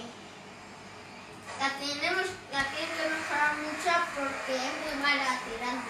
La 1.60 1.70
tenemos, 1.70 2.28
la 2.54 2.64
tiene 2.70 2.94
que 2.94 3.10
mejorar 3.10 3.56
mucho 3.58 3.92
porque 4.14 4.56
es 4.56 4.74
muy 4.86 5.02
mala 5.02 5.40
tirando. 5.42 5.90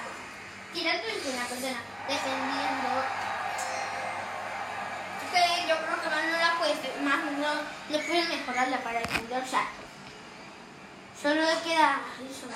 Tirando 0.74 1.08
es 1.08 1.26
una 1.34 1.46
persona, 1.46 1.82
defendiendo. 2.08 3.04
Que 5.34 5.68
yo 5.68 5.76
creo 5.76 6.02
que 6.02 6.10
más 6.10 6.24
no 6.24 6.38
la 6.38 6.56
puedes, 6.58 7.02
más 7.02 7.18
no, 7.38 7.54
no 7.54 8.06
puedes 8.08 8.30
mejorarla 8.30 8.78
para 8.78 9.00
defender, 9.02 9.44
o 9.44 9.46
sea, 9.46 9.68
solo 11.22 11.42
le 11.42 11.62
queda 11.64 12.00
eso. 12.32 12.48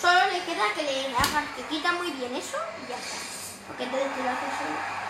Solo 0.00 0.26
le 0.26 0.44
queda 0.44 0.74
que 0.76 0.82
le 0.84 1.08
hagas, 1.08 1.44
que 1.56 1.62
quita 1.64 1.92
muy 1.92 2.12
bien 2.12 2.36
eso 2.36 2.58
y 2.84 2.88
ya 2.88 2.96
está. 2.96 3.41
Porque 3.66 3.86
te 3.86 3.96
lo 3.96 4.30
haces. 4.30 5.02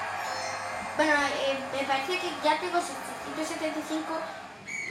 Bueno, 0.97 1.13
eh, 1.15 1.59
me 1.73 1.85
parece 1.85 2.19
que 2.19 2.31
ya 2.45 2.61
tengo 2.61 2.79
775. 2.81 4.05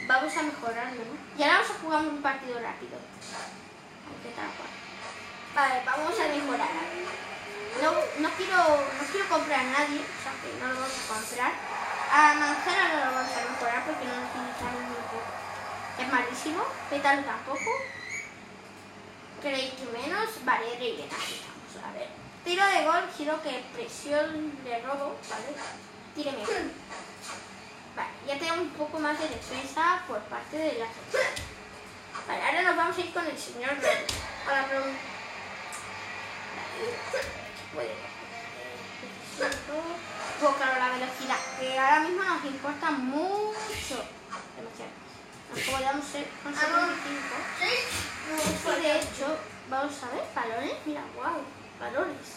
Vamos 0.07 0.35
a 0.35 0.43
mejorarlo, 0.43 1.01
¿no? 1.05 1.15
Y 1.37 1.43
ahora 1.43 1.61
vamos 1.61 1.71
a 1.71 1.79
jugar 1.81 2.05
un 2.07 2.21
partido 2.21 2.59
rápido. 2.59 2.97
Vale, 5.53 5.81
vamos 5.85 6.19
a 6.19 6.27
mejorar. 6.27 6.69
No, 7.81 7.91
no, 8.19 8.29
quiero, 8.35 8.57
no 8.57 9.03
quiero 9.11 9.29
comprar 9.29 9.59
a 9.59 9.63
nadie, 9.63 9.99
o 9.99 10.17
sea 10.21 10.33
que 10.41 10.59
no 10.59 10.67
lo 10.67 10.79
vamos 10.79 10.91
a 10.91 11.13
comprar. 11.13 11.51
A 12.11 12.33
Manzana 12.33 12.87
no 12.89 13.05
lo 13.05 13.11
vamos 13.15 13.31
a 13.31 13.51
mejorar 13.51 13.85
porque 13.85 14.05
no 14.05 14.15
lo 14.15 14.27
utilizamos 14.27 14.81
muy 14.83 15.03
poco. 15.11 15.31
Es 15.99 16.07
malísimo. 16.11 16.63
Pétalo 16.89 17.23
tampoco. 17.23 17.71
Creéis 19.41 19.73
que 19.73 19.85
menos. 19.85 20.29
Vale, 20.45 20.73
estamos. 20.73 21.85
A 21.87 21.91
ver. 21.93 22.20
Tiro 22.43 22.65
de 22.65 22.83
gol, 22.83 23.03
quiero 23.15 23.39
que 23.43 23.63
presión 23.73 24.51
de 24.63 24.81
robo, 24.81 25.15
¿vale? 25.29 25.53
Tíreme. 26.15 26.39
Vale, 27.95 28.09
ya 28.27 28.39
tenemos 28.39 28.61
un 28.61 28.69
poco 28.69 28.97
más 28.99 29.19
de 29.19 29.29
defensa 29.29 30.01
por 30.07 30.19
parte 30.21 30.57
de 30.57 30.79
la 30.79 30.85
Vale, 32.27 32.43
ahora 32.43 32.61
nos 32.63 32.75
vamos 32.75 32.97
a 32.97 33.01
ir 33.01 33.13
con 33.13 33.23
el 33.25 33.37
señor 33.37 33.75
Robo. 33.75 33.87
Ahora, 34.47 34.67
Robo. 34.71 34.85
Puede. 37.73 37.95
Pues 39.37 39.55
claro, 40.55 40.79
la 40.79 40.89
velocidad, 40.93 41.37
que 41.59 41.77
ahora 41.79 41.99
mismo 42.01 42.23
nos 42.23 42.45
importa 42.45 42.91
mucho. 42.91 44.05
Demasiado. 44.55 44.91
Nos 45.49 45.59
podemos 45.59 46.05
ser 46.05 46.27
con 46.43 46.55
75. 46.55 48.77
Y 48.77 48.81
de 48.81 48.91
hecho, 48.97 49.37
vamos 49.69 50.03
a 50.03 50.09
ver, 50.15 50.23
balones, 50.33 50.75
mira, 50.85 51.03
wow, 51.15 51.43
balones. 51.81 52.27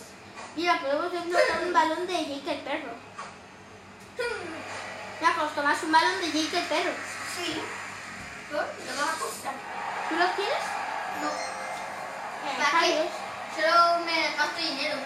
Mira, 0.57 0.81
podemos 0.81 1.13
desbloquear 1.13 1.63
un 1.65 1.73
balón 1.73 2.07
de 2.07 2.15
Jake 2.15 2.53
el 2.53 2.61
perro. 2.61 2.93
Mira, 5.21 5.35
pues 5.39 5.55
tomas 5.55 5.83
un 5.83 5.93
balón 5.93 6.21
de 6.21 6.27
Jake 6.27 6.59
el 6.59 6.65
perro. 6.65 6.93
Sí. 7.37 7.61
¿Por? 8.51 8.61
¿Lo 8.61 9.03
vas 9.03 9.15
a 9.15 9.19
comprar? 9.19 9.55
¿Tú 10.09 10.15
lo 10.17 10.27
quieres? 10.35 10.65
No. 11.21 11.29
Eh, 11.29 12.57
¿Para 12.59 12.81
qué? 12.81 13.09
Solo 13.55 14.05
me 14.05 14.37
gasto 14.37 14.61
dinero. 14.61 14.97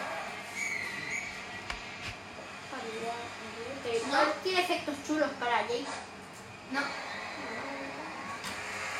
No 4.10 4.18
tiene 4.42 4.60
efectos 4.60 4.94
chulos 5.06 5.30
para 5.40 5.62
Jake. 5.62 5.86
No. 6.72 6.80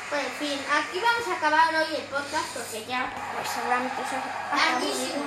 Bueno, 0.09 0.27
en 0.27 0.33
fin, 0.33 0.59
aquí 0.73 0.99
vamos 0.99 1.27
a 1.27 1.35
acabar 1.37 1.75
hoy 1.75 1.95
el 1.95 2.03
podcast 2.05 2.47
porque 2.55 2.85
ya 2.85 3.13
pues, 3.35 3.47
seguramente 3.47 4.01
eso. 4.01 4.15
Ha 4.51 4.55
Larguísimo. 4.71 5.25